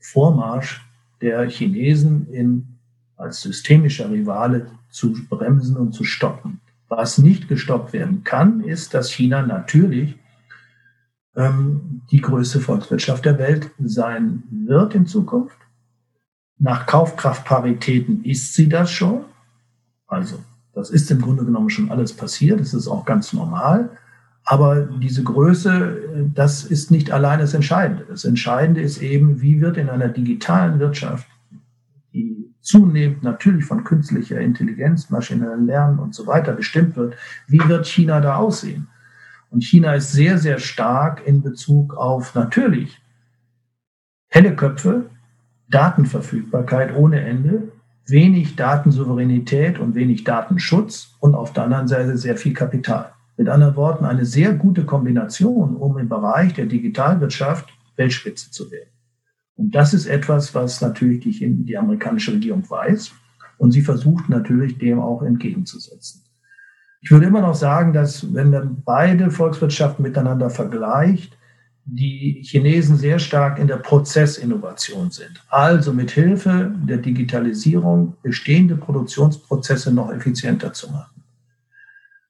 Vormarsch 0.01 0.81
der 1.21 1.47
Chinesen 1.51 2.29
in, 2.31 2.79
als 3.23 3.41
systemischer 3.41 4.11
Rivale 4.11 4.67
zu 4.91 5.15
bremsen 5.29 5.77
und 5.77 5.93
zu 5.93 6.05
stoppen. 6.05 6.61
Was 6.89 7.19
nicht 7.19 7.49
gestoppt 7.49 7.93
werden 7.93 8.25
kann, 8.25 8.61
ist, 8.61 8.93
dass 8.93 9.11
China 9.11 9.43
natürlich 9.43 10.19
ähm, 11.35 12.03
die 12.11 12.21
größte 12.21 12.61
Volkswirtschaft 12.61 13.25
der 13.25 13.39
Welt 13.39 13.71
sein 13.83 14.43
wird 14.51 14.95
in 14.95 15.07
Zukunft. 15.07 15.57
Nach 16.59 16.87
Kaufkraftparitäten 16.87 18.25
ist 18.25 18.55
sie 18.55 18.69
das 18.69 18.91
schon. 18.91 19.25
Also 20.07 20.39
das 20.75 20.91
ist 20.91 21.11
im 21.11 21.21
Grunde 21.21 21.45
genommen 21.45 21.71
schon 21.71 21.91
alles 21.91 22.13
passiert. 22.13 22.61
Das 22.61 22.75
ist 22.75 22.89
auch 22.89 23.05
ganz 23.05 23.33
normal. 23.33 23.91
Aber 24.45 24.83
diese 24.83 25.23
Größe, 25.23 26.31
das 26.35 26.65
ist 26.65 26.91
nicht 26.91 27.11
allein 27.11 27.39
das 27.39 27.55
Entscheidende. 27.55 28.05
Das 28.09 28.25
Entscheidende 28.25 28.81
ist 28.81 29.01
eben, 29.01 29.41
wie 29.41 29.61
wird 29.61 29.77
in 29.77 29.89
einer 29.89 30.09
digitalen 30.09 30.79
Wirtschaft 30.79 31.27
zunehmend 32.63 33.23
natürlich 33.23 33.65
von 33.65 33.85
künstlicher 33.85 34.41
Intelligenz, 34.41 35.11
maschinellem 35.11 35.67
Lernen 35.67 35.99
und 35.99 36.15
so 36.15 36.27
weiter 36.27 36.53
bestimmt 36.53 36.97
wird, 36.97 37.17
wie 37.47 37.61
wird 37.69 37.87
China 37.87 38.21
da 38.21 38.37
aussehen? 38.37 38.89
Und 39.51 39.65
China 39.65 39.95
ist 39.95 40.13
sehr, 40.13 40.39
sehr 40.39 40.59
stark 40.59 41.27
in 41.27 41.43
Bezug 41.43 41.95
auf 41.95 42.35
natürlich 42.35 42.99
helle 44.29 44.57
Köpfe, 44.57 45.11
Datenverfügbarkeit 45.69 46.95
ohne 46.97 47.21
Ende, 47.21 47.69
wenig 48.07 48.57
Datensouveränität 48.57 49.79
und 49.79 49.95
wenig 49.95 50.25
Datenschutz 50.25 51.15
und 51.21 51.35
auf 51.35 51.53
der 51.53 51.65
anderen 51.65 51.89
Seite 51.89 52.17
sehr 52.17 52.37
viel 52.37 52.55
Kapital. 52.55 53.13
Mit 53.37 53.49
anderen 53.49 53.77
Worten, 53.77 54.05
eine 54.05 54.25
sehr 54.25 54.53
gute 54.55 54.85
Kombination, 54.85 55.77
um 55.77 55.99
im 55.99 56.09
Bereich 56.09 56.55
der 56.55 56.67
Digitalwirtschaft 56.67 57.71
Weltspitze 57.97 58.51
zu 58.51 58.71
werden. 58.71 58.89
Und 59.63 59.77
das 59.77 59.95
ist 59.95 60.07
etwas, 60.07 60.57
was 60.57 60.81
natürlich 60.81 61.21
die, 61.21 61.65
die 61.65 61.79
amerikanische 61.79 62.33
Regierung 62.33 62.69
weiß. 62.69 63.13
Und 63.59 63.71
sie 63.71 63.83
versucht 63.83 64.29
natürlich 64.29 64.77
dem 64.79 64.99
auch 64.99 65.23
entgegenzusetzen. 65.23 66.23
Ich 67.01 67.13
würde 67.13 67.27
immer 67.27 67.43
noch 67.43 67.55
sagen, 67.55 67.93
dass 67.93 68.35
wenn 68.35 68.51
man 68.51 68.83
beide 68.85 69.31
Volkswirtschaften 69.31 70.03
miteinander 70.03 70.51
vergleicht, 70.51 71.39
die 71.85 72.43
Chinesen 72.45 72.97
sehr 72.97 73.21
stark 73.21 73.61
in 73.61 73.69
der 73.69 73.77
Prozessinnovation 73.77 75.13
sind. 75.13 75.45
Also 75.49 75.93
mit 75.93 76.11
Hilfe 76.11 76.75
der 76.83 76.97
Digitalisierung 76.97 78.17
bestehende 78.21 78.75
Produktionsprozesse 78.75 79.93
noch 79.95 80.13
effizienter 80.13 80.73
zu 80.73 80.91
machen. 80.91 81.23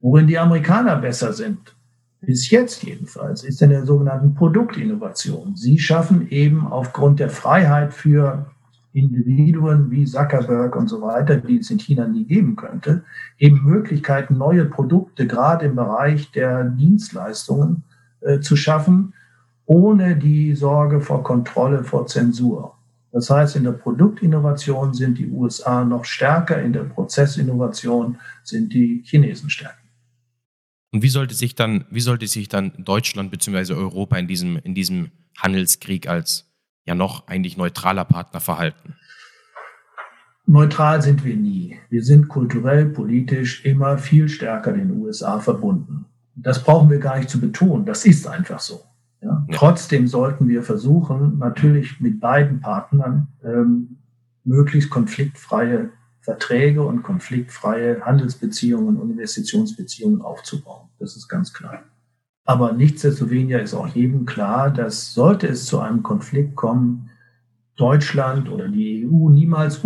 Worin 0.00 0.26
die 0.26 0.38
Amerikaner 0.38 0.96
besser 0.96 1.32
sind, 1.32 1.74
bis 2.22 2.50
jetzt 2.50 2.84
jedenfalls, 2.84 3.42
ist 3.42 3.60
in 3.62 3.70
der 3.70 3.84
sogenannten 3.84 4.34
Produktinnovation. 4.34 5.56
Sie 5.56 5.78
schaffen 5.78 6.28
eben 6.30 6.66
aufgrund 6.68 7.18
der 7.18 7.30
Freiheit 7.30 7.92
für 7.92 8.46
Individuen 8.92 9.90
wie 9.90 10.04
Zuckerberg 10.04 10.76
und 10.76 10.88
so 10.88 11.02
weiter, 11.02 11.36
die 11.36 11.58
es 11.58 11.70
in 11.70 11.78
China 11.78 12.06
nie 12.06 12.24
geben 12.24 12.56
könnte, 12.56 13.02
eben 13.38 13.64
Möglichkeiten, 13.64 14.38
neue 14.38 14.66
Produkte 14.66 15.26
gerade 15.26 15.66
im 15.66 15.76
Bereich 15.76 16.30
der 16.30 16.64
Dienstleistungen 16.64 17.82
äh, 18.20 18.40
zu 18.40 18.54
schaffen, 18.54 19.14
ohne 19.66 20.16
die 20.16 20.54
Sorge 20.54 21.00
vor 21.00 21.24
Kontrolle, 21.24 21.82
vor 21.82 22.06
Zensur. 22.06 22.74
Das 23.10 23.30
heißt, 23.30 23.56
in 23.56 23.64
der 23.64 23.72
Produktinnovation 23.72 24.94
sind 24.94 25.18
die 25.18 25.30
USA 25.30 25.84
noch 25.84 26.04
stärker, 26.04 26.62
in 26.62 26.72
der 26.72 26.84
Prozessinnovation 26.84 28.18
sind 28.42 28.72
die 28.72 29.02
Chinesen 29.04 29.50
stärker. 29.50 29.81
Und 30.92 31.02
wie 31.02 31.08
sollte 31.08 31.34
sich 31.34 31.54
dann, 31.54 31.86
wie 31.90 32.00
sollte 32.00 32.26
sich 32.26 32.48
dann 32.48 32.72
Deutschland 32.78 33.30
bzw. 33.30 33.72
Europa 33.72 34.18
in 34.18 34.28
diesem, 34.28 34.58
in 34.58 34.74
diesem 34.74 35.10
Handelskrieg 35.38 36.06
als 36.06 36.50
ja 36.84 36.94
noch 36.94 37.26
eigentlich 37.28 37.56
neutraler 37.56 38.04
Partner 38.04 38.40
verhalten? 38.40 38.94
Neutral 40.44 41.00
sind 41.00 41.24
wir 41.24 41.36
nie. 41.36 41.78
Wir 41.88 42.02
sind 42.02 42.28
kulturell, 42.28 42.86
politisch 42.86 43.64
immer 43.64 43.96
viel 43.96 44.28
stärker 44.28 44.72
den 44.72 44.90
USA 44.90 45.38
verbunden. 45.38 46.06
Das 46.34 46.62
brauchen 46.62 46.90
wir 46.90 46.98
gar 46.98 47.16
nicht 47.16 47.30
zu 47.30 47.40
betonen. 47.40 47.86
Das 47.86 48.04
ist 48.04 48.26
einfach 48.26 48.58
so. 48.58 48.82
Ja. 49.22 49.46
Ja. 49.48 49.56
Trotzdem 49.56 50.08
sollten 50.08 50.48
wir 50.48 50.62
versuchen, 50.62 51.38
natürlich 51.38 52.00
mit 52.00 52.20
beiden 52.20 52.60
Partnern 52.60 53.28
ähm, 53.44 53.98
möglichst 54.44 54.90
konfliktfreie 54.90 55.90
Verträge 56.22 56.82
und 56.82 57.02
konfliktfreie 57.02 58.00
Handelsbeziehungen 58.00 58.96
und 58.96 59.10
Investitionsbeziehungen 59.10 60.22
aufzubauen. 60.22 60.88
Das 60.98 61.16
ist 61.16 61.28
ganz 61.28 61.52
klar. 61.52 61.82
Aber 62.44 62.72
nichtsdestoweniger 62.72 63.60
ist 63.60 63.74
auch 63.74 63.88
jedem 63.88 64.24
klar, 64.24 64.70
dass 64.70 65.14
sollte 65.14 65.46
es 65.48 65.66
zu 65.66 65.80
einem 65.80 66.02
Konflikt 66.02 66.56
kommen, 66.56 67.10
Deutschland 67.76 68.50
oder 68.50 68.68
die 68.68 69.06
EU 69.06 69.28
niemals 69.30 69.80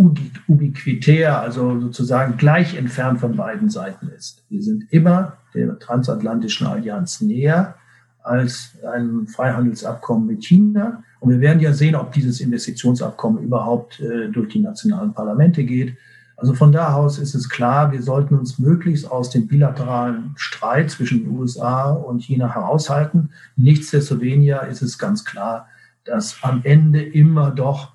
ubiquitär, 0.47 1.39
also 1.39 1.79
sozusagen 1.79 2.37
gleich 2.37 2.75
entfernt 2.75 3.19
von 3.19 3.35
beiden 3.35 3.69
Seiten 3.69 4.09
ist. 4.09 4.45
Wir 4.49 4.61
sind 4.61 4.91
immer 4.91 5.37
der 5.53 5.79
transatlantischen 5.79 6.67
Allianz 6.67 7.21
näher 7.21 7.75
als 8.23 8.77
ein 8.93 9.27
Freihandelsabkommen 9.27 10.27
mit 10.27 10.43
China. 10.43 11.03
Und 11.19 11.31
wir 11.31 11.39
werden 11.39 11.61
ja 11.61 11.73
sehen, 11.73 11.95
ob 11.95 12.11
dieses 12.11 12.41
Investitionsabkommen 12.41 13.41
überhaupt 13.41 13.99
äh, 13.99 14.29
durch 14.29 14.49
die 14.49 14.59
nationalen 14.59 15.13
Parlamente 15.13 15.63
geht. 15.63 15.95
Also 16.37 16.53
von 16.53 16.71
da 16.71 16.93
aus 16.93 17.17
ist 17.17 17.33
es 17.33 17.49
klar, 17.49 17.91
wir 17.91 18.03
sollten 18.03 18.35
uns 18.35 18.59
möglichst 18.59 19.09
aus 19.09 19.31
dem 19.31 19.47
bilateralen 19.47 20.33
Streit 20.35 20.91
zwischen 20.91 21.23
den 21.23 21.31
USA 21.31 21.91
und 21.91 22.21
China 22.21 22.53
heraushalten. 22.53 23.31
Nichtsdestoweniger 23.55 24.67
ist 24.67 24.83
es 24.83 24.99
ganz 24.99 25.25
klar, 25.25 25.67
dass 26.05 26.37
am 26.43 26.61
Ende 26.63 27.01
immer 27.01 27.49
doch 27.49 27.93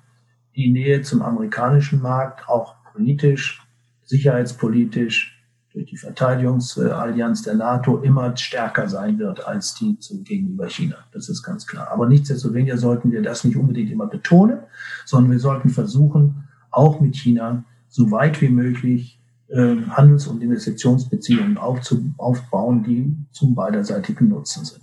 die 0.57 0.69
Nähe 0.69 1.01
zum 1.03 1.21
amerikanischen 1.21 2.01
Markt 2.01 2.49
auch 2.49 2.75
politisch, 2.91 3.65
sicherheitspolitisch 4.03 5.41
durch 5.71 5.85
die 5.85 5.97
Verteidigungsallianz 5.97 7.43
der 7.43 7.55
NATO 7.55 7.99
immer 7.99 8.35
stärker 8.35 8.89
sein 8.89 9.17
wird 9.19 9.47
als 9.47 9.73
die 9.75 9.97
gegenüber 10.23 10.67
China. 10.67 10.97
Das 11.13 11.29
ist 11.29 11.43
ganz 11.43 11.65
klar. 11.65 11.89
Aber 11.91 12.07
nichtsdestoweniger 12.07 12.77
sollten 12.77 13.11
wir 13.13 13.21
das 13.21 13.45
nicht 13.45 13.55
unbedingt 13.55 13.89
immer 13.89 14.07
betonen, 14.07 14.59
sondern 15.05 15.31
wir 15.31 15.39
sollten 15.39 15.69
versuchen, 15.69 16.43
auch 16.69 16.99
mit 16.99 17.15
China 17.15 17.63
so 17.93 18.09
weit 18.09 18.41
wie 18.41 18.49
möglich 18.49 19.19
äh, 19.49 19.75
Handels- 19.89 20.25
und 20.25 20.41
Investitionsbeziehungen 20.41 21.59
aufzu 21.59 22.11
aufbauen, 22.17 22.83
die 22.83 23.15
zum 23.31 23.53
beiderseitigen 23.53 24.29
Nutzen 24.29 24.65
sind. 24.65 24.81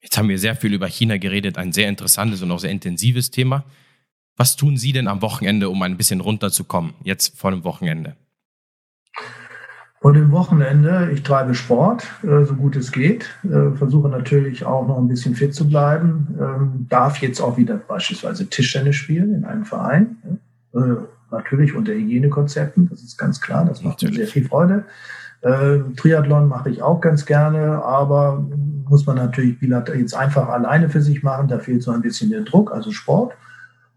Jetzt 0.00 0.18
haben 0.18 0.28
wir 0.28 0.38
sehr 0.38 0.56
viel 0.56 0.74
über 0.74 0.88
China 0.88 1.16
geredet, 1.16 1.58
ein 1.58 1.72
sehr 1.72 1.88
interessantes 1.88 2.42
und 2.42 2.50
auch 2.50 2.58
sehr 2.58 2.72
intensives 2.72 3.30
Thema. 3.30 3.64
Was 4.36 4.56
tun 4.56 4.76
Sie 4.76 4.90
denn 4.90 5.06
am 5.06 5.22
Wochenende, 5.22 5.70
um 5.70 5.80
ein 5.82 5.96
bisschen 5.96 6.20
runterzukommen, 6.20 6.94
jetzt 7.04 7.38
vor 7.38 7.52
dem 7.52 7.62
Wochenende? 7.62 8.16
Und 10.00 10.16
im 10.16 10.32
Wochenende, 10.32 11.10
ich 11.12 11.22
treibe 11.22 11.54
Sport, 11.54 12.04
äh, 12.24 12.44
so 12.44 12.56
gut 12.56 12.74
es 12.74 12.90
geht, 12.90 13.30
äh, 13.44 13.76
versuche 13.76 14.08
natürlich 14.08 14.64
auch 14.64 14.88
noch 14.88 14.98
ein 14.98 15.06
bisschen 15.06 15.36
fit 15.36 15.54
zu 15.54 15.68
bleiben, 15.68 16.36
ähm, 16.40 16.86
darf 16.88 17.18
jetzt 17.18 17.40
auch 17.40 17.56
wieder 17.56 17.76
beispielsweise 17.76 18.50
Tischtennis 18.50 18.96
spielen 18.96 19.32
in 19.32 19.44
einem 19.44 19.64
Verein. 19.64 20.40
Äh, 20.74 20.96
natürlich 21.32 21.74
unter 21.74 21.92
Hygienekonzepten, 21.92 22.88
das 22.88 23.02
ist 23.02 23.18
ganz 23.18 23.40
klar, 23.40 23.64
das 23.64 23.82
macht 23.82 24.02
natürlich. 24.02 24.18
mir 24.18 24.24
sehr 24.24 24.32
viel 24.32 24.48
Freude. 24.48 24.84
Triathlon 25.96 26.46
mache 26.46 26.70
ich 26.70 26.82
auch 26.82 27.00
ganz 27.00 27.26
gerne, 27.26 27.82
aber 27.84 28.46
muss 28.88 29.06
man 29.06 29.16
natürlich 29.16 29.60
jetzt 29.60 30.14
einfach 30.14 30.48
alleine 30.48 30.88
für 30.88 31.02
sich 31.02 31.24
machen, 31.24 31.48
da 31.48 31.58
fehlt 31.58 31.82
so 31.82 31.90
ein 31.90 32.00
bisschen 32.00 32.30
der 32.30 32.42
Druck, 32.42 32.72
also 32.72 32.92
Sport. 32.92 33.32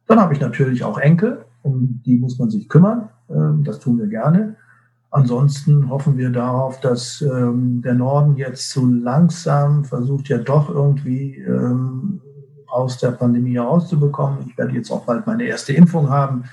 Dann 0.08 0.20
habe 0.20 0.34
ich 0.34 0.40
natürlich 0.40 0.84
auch 0.84 0.98
Enkel, 0.98 1.46
um 1.62 2.02
die 2.04 2.18
muss 2.18 2.40
man 2.40 2.50
sich 2.50 2.68
kümmern, 2.68 3.10
das 3.64 3.80
tun 3.80 4.00
wir 4.00 4.08
gerne. 4.08 4.56
Ansonsten 5.12 5.90
hoffen 5.90 6.18
wir 6.18 6.30
darauf, 6.30 6.82
dass 6.82 7.22
ähm, 7.22 7.82
der 7.82 7.94
Norden 7.94 8.36
jetzt 8.36 8.72
so 8.72 8.86
langsam 8.86 9.86
versucht 9.86 10.28
ja 10.28 10.40
doch 10.40 10.70
irgendwie 10.70 11.38
ähm, 11.38 12.20
aus 12.68 12.98
der 12.98 13.12
Pandemie 13.12 13.54
herauszubekommen. 13.54 14.40
Ich 14.46 14.58
werde 14.58 14.74
jetzt 14.74 14.92
auch 14.92 15.06
bald 15.06 15.26
meine 15.26 15.44
erste 15.44 15.72
Impfung 15.72 16.10
haben. 16.10 16.44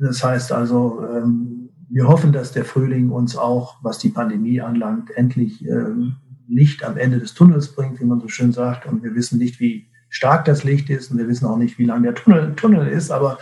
Das 0.00 0.24
heißt 0.24 0.50
also, 0.52 1.06
ähm, 1.14 1.68
wir 1.90 2.08
hoffen, 2.08 2.32
dass 2.32 2.52
der 2.52 2.64
Frühling 2.64 3.10
uns 3.10 3.36
auch, 3.36 3.76
was 3.82 3.98
die 3.98 4.08
Pandemie 4.08 4.60
anlangt, 4.60 5.10
endlich 5.16 5.66
ähm, 5.66 6.16
Licht 6.48 6.84
am 6.84 6.96
Ende 6.96 7.18
des 7.18 7.34
Tunnels 7.34 7.68
bringt, 7.68 8.00
wie 8.00 8.04
man 8.04 8.20
so 8.20 8.28
schön 8.28 8.52
sagt. 8.52 8.86
Und 8.86 9.02
wir 9.02 9.14
wissen 9.14 9.38
nicht, 9.38 9.60
wie 9.60 9.86
stark 10.08 10.44
das 10.44 10.64
Licht 10.64 10.90
ist 10.90 11.10
und 11.10 11.18
wir 11.18 11.28
wissen 11.28 11.46
auch 11.46 11.56
nicht, 11.56 11.78
wie 11.78 11.84
lang 11.84 12.02
der 12.02 12.14
Tunnel, 12.14 12.54
Tunnel 12.56 12.88
ist, 12.88 13.10
aber 13.10 13.38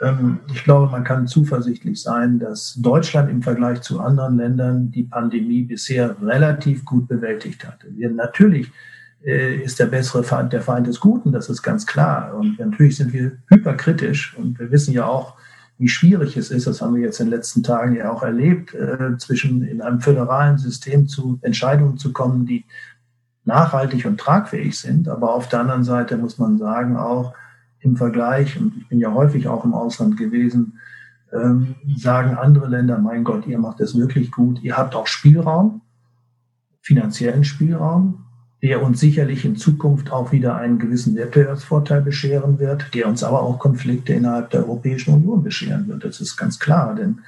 ähm, 0.00 0.40
ich 0.52 0.64
glaube, 0.64 0.90
man 0.90 1.04
kann 1.04 1.26
zuversichtlich 1.26 2.02
sein, 2.02 2.38
dass 2.38 2.74
Deutschland 2.74 3.30
im 3.30 3.42
Vergleich 3.42 3.82
zu 3.82 4.00
anderen 4.00 4.36
Ländern 4.36 4.90
die 4.90 5.04
Pandemie 5.04 5.62
bisher 5.62 6.16
relativ 6.22 6.84
gut 6.84 7.08
bewältigt 7.08 7.66
hat. 7.66 7.84
Wir 7.90 8.10
natürlich 8.10 8.70
äh, 9.24 9.56
ist 9.56 9.78
der 9.78 9.86
bessere 9.86 10.24
Feind 10.24 10.52
der 10.52 10.62
Feind 10.62 10.86
des 10.86 10.98
Guten, 10.98 11.32
das 11.32 11.48
ist 11.48 11.62
ganz 11.62 11.86
klar. 11.86 12.34
Und 12.34 12.58
natürlich 12.58 12.96
sind 12.96 13.12
wir 13.12 13.32
hyperkritisch 13.48 14.36
und 14.36 14.58
wir 14.58 14.70
wissen 14.70 14.92
ja 14.92 15.06
auch, 15.06 15.34
wie 15.80 15.88
schwierig 15.88 16.36
es 16.36 16.50
ist, 16.50 16.66
das 16.66 16.82
haben 16.82 16.94
wir 16.94 17.02
jetzt 17.02 17.20
in 17.20 17.26
den 17.26 17.34
letzten 17.34 17.62
Tagen 17.62 17.96
ja 17.96 18.12
auch 18.12 18.22
erlebt, 18.22 18.74
äh, 18.74 19.16
zwischen 19.16 19.62
in 19.62 19.80
einem 19.80 20.00
föderalen 20.00 20.58
System 20.58 21.08
zu 21.08 21.38
Entscheidungen 21.40 21.96
zu 21.96 22.12
kommen, 22.12 22.44
die 22.44 22.66
nachhaltig 23.46 24.04
und 24.04 24.20
tragfähig 24.20 24.78
sind. 24.78 25.08
Aber 25.08 25.34
auf 25.34 25.48
der 25.48 25.60
anderen 25.60 25.82
Seite 25.82 26.18
muss 26.18 26.38
man 26.38 26.58
sagen 26.58 26.98
auch, 26.98 27.34
im 27.80 27.96
Vergleich, 27.96 28.60
und 28.60 28.76
ich 28.76 28.88
bin 28.88 28.98
ja 28.98 29.14
häufig 29.14 29.48
auch 29.48 29.64
im 29.64 29.72
Ausland 29.72 30.18
gewesen, 30.18 30.78
ähm, 31.32 31.76
sagen 31.96 32.36
andere 32.36 32.68
Länder, 32.68 32.98
mein 32.98 33.24
Gott, 33.24 33.46
ihr 33.46 33.58
macht 33.58 33.80
es 33.80 33.96
wirklich 33.96 34.30
gut, 34.30 34.62
ihr 34.62 34.76
habt 34.76 34.94
auch 34.94 35.06
Spielraum, 35.06 35.80
finanziellen 36.82 37.44
Spielraum, 37.44 38.26
der 38.62 38.82
uns 38.82 39.00
sicherlich 39.00 39.44
in 39.44 39.56
Zukunft 39.56 40.12
auch 40.12 40.32
wieder 40.32 40.56
einen 40.56 40.78
gewissen 40.78 41.16
Wettbewerbsvorteil 41.16 42.02
bescheren 42.02 42.58
wird, 42.58 42.94
der 42.94 43.08
uns 43.08 43.24
aber 43.24 43.42
auch 43.42 43.58
Konflikte 43.58 44.12
innerhalb 44.12 44.50
der 44.50 44.60
Europäischen 44.60 45.14
Union 45.14 45.42
bescheren 45.42 45.88
wird. 45.88 46.04
Das 46.04 46.20
ist 46.20 46.36
ganz 46.36 46.58
klar, 46.58 46.94
denn 46.94 47.20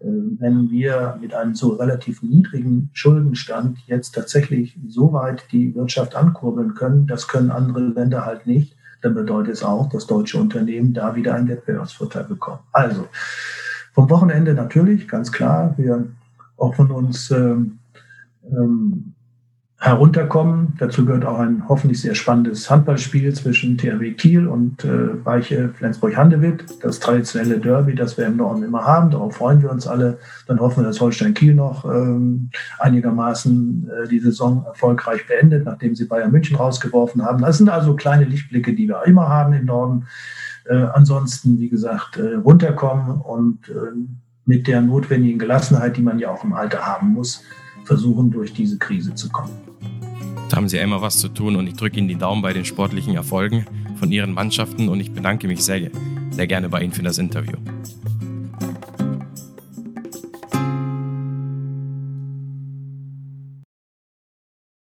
äh, 0.00 0.06
wenn 0.38 0.70
wir 0.70 1.16
mit 1.20 1.32
einem 1.32 1.54
so 1.54 1.74
relativ 1.74 2.22
niedrigen 2.22 2.90
Schuldenstand 2.92 3.78
jetzt 3.86 4.14
tatsächlich 4.16 4.76
so 4.88 5.12
weit 5.12 5.44
die 5.52 5.74
Wirtschaft 5.76 6.16
ankurbeln 6.16 6.74
können, 6.74 7.06
das 7.06 7.28
können 7.28 7.50
andere 7.50 7.80
Länder 7.80 8.26
halt 8.26 8.46
nicht, 8.46 8.74
dann 9.02 9.14
bedeutet 9.14 9.54
es 9.54 9.62
auch, 9.62 9.88
dass 9.88 10.06
deutsche 10.06 10.38
Unternehmen 10.38 10.92
da 10.92 11.14
wieder 11.14 11.34
einen 11.34 11.48
Wettbewerbsvorteil 11.48 12.24
bekommen. 12.24 12.60
Also 12.72 13.06
vom 13.92 14.10
Wochenende 14.10 14.54
natürlich, 14.54 15.06
ganz 15.06 15.30
klar, 15.30 15.74
wir 15.76 16.06
hoffen 16.58 16.90
uns 16.90 17.30
ähm, 17.30 17.78
ähm, 18.44 19.14
herunterkommen. 19.80 20.74
Dazu 20.78 21.06
gehört 21.06 21.24
auch 21.24 21.38
ein 21.38 21.66
hoffentlich 21.66 22.02
sehr 22.02 22.14
spannendes 22.14 22.70
Handballspiel 22.70 23.32
zwischen 23.32 23.78
THW 23.78 24.12
Kiel 24.12 24.46
und 24.46 24.84
äh, 24.84 25.24
Weiche 25.24 25.70
Flensburg-Handewitt. 25.70 26.64
Das 26.82 27.00
traditionelle 27.00 27.58
Derby, 27.58 27.94
das 27.94 28.18
wir 28.18 28.26
im 28.26 28.36
Norden 28.36 28.62
immer 28.62 28.84
haben. 28.84 29.10
Darauf 29.10 29.36
freuen 29.36 29.62
wir 29.62 29.70
uns 29.70 29.86
alle. 29.86 30.18
Dann 30.46 30.60
hoffen 30.60 30.82
wir, 30.82 30.86
dass 30.86 31.00
Holstein 31.00 31.32
Kiel 31.32 31.54
noch 31.54 31.86
ähm, 31.86 32.50
einigermaßen 32.78 33.90
äh, 34.04 34.08
die 34.08 34.20
Saison 34.20 34.66
erfolgreich 34.66 35.26
beendet, 35.26 35.64
nachdem 35.64 35.94
sie 35.94 36.04
Bayern 36.04 36.30
München 36.30 36.56
rausgeworfen 36.56 37.24
haben. 37.24 37.40
Das 37.40 37.56
sind 37.56 37.70
also 37.70 37.96
kleine 37.96 38.24
Lichtblicke, 38.24 38.74
die 38.74 38.86
wir 38.86 39.06
immer 39.06 39.30
haben 39.30 39.54
im 39.54 39.64
Norden. 39.64 40.04
Äh, 40.68 40.74
ansonsten, 40.92 41.58
wie 41.58 41.70
gesagt, 41.70 42.18
äh, 42.18 42.34
runterkommen 42.34 43.18
und 43.18 43.70
äh, 43.70 43.72
mit 44.44 44.66
der 44.66 44.82
notwendigen 44.82 45.38
Gelassenheit, 45.38 45.96
die 45.96 46.02
man 46.02 46.18
ja 46.18 46.30
auch 46.30 46.44
im 46.44 46.52
Alter 46.52 46.84
haben 46.84 47.14
muss, 47.14 47.44
versuchen, 47.84 48.30
durch 48.30 48.52
diese 48.52 48.78
Krise 48.78 49.14
zu 49.14 49.28
kommen. 49.28 49.52
Da 50.48 50.56
haben 50.56 50.68
Sie 50.68 50.78
immer 50.78 51.00
was 51.00 51.18
zu 51.18 51.28
tun 51.28 51.56
und 51.56 51.66
ich 51.66 51.74
drücke 51.74 51.98
Ihnen 51.98 52.08
die 52.08 52.16
Daumen 52.16 52.42
bei 52.42 52.52
den 52.52 52.64
sportlichen 52.64 53.14
Erfolgen 53.14 53.66
von 53.96 54.10
Ihren 54.10 54.32
Mannschaften 54.32 54.88
und 54.88 55.00
ich 55.00 55.12
bedanke 55.12 55.46
mich 55.46 55.64
sehr, 55.64 55.90
sehr 56.30 56.46
gerne 56.46 56.68
bei 56.68 56.82
Ihnen 56.82 56.92
für 56.92 57.02
das 57.02 57.18
Interview. 57.18 57.56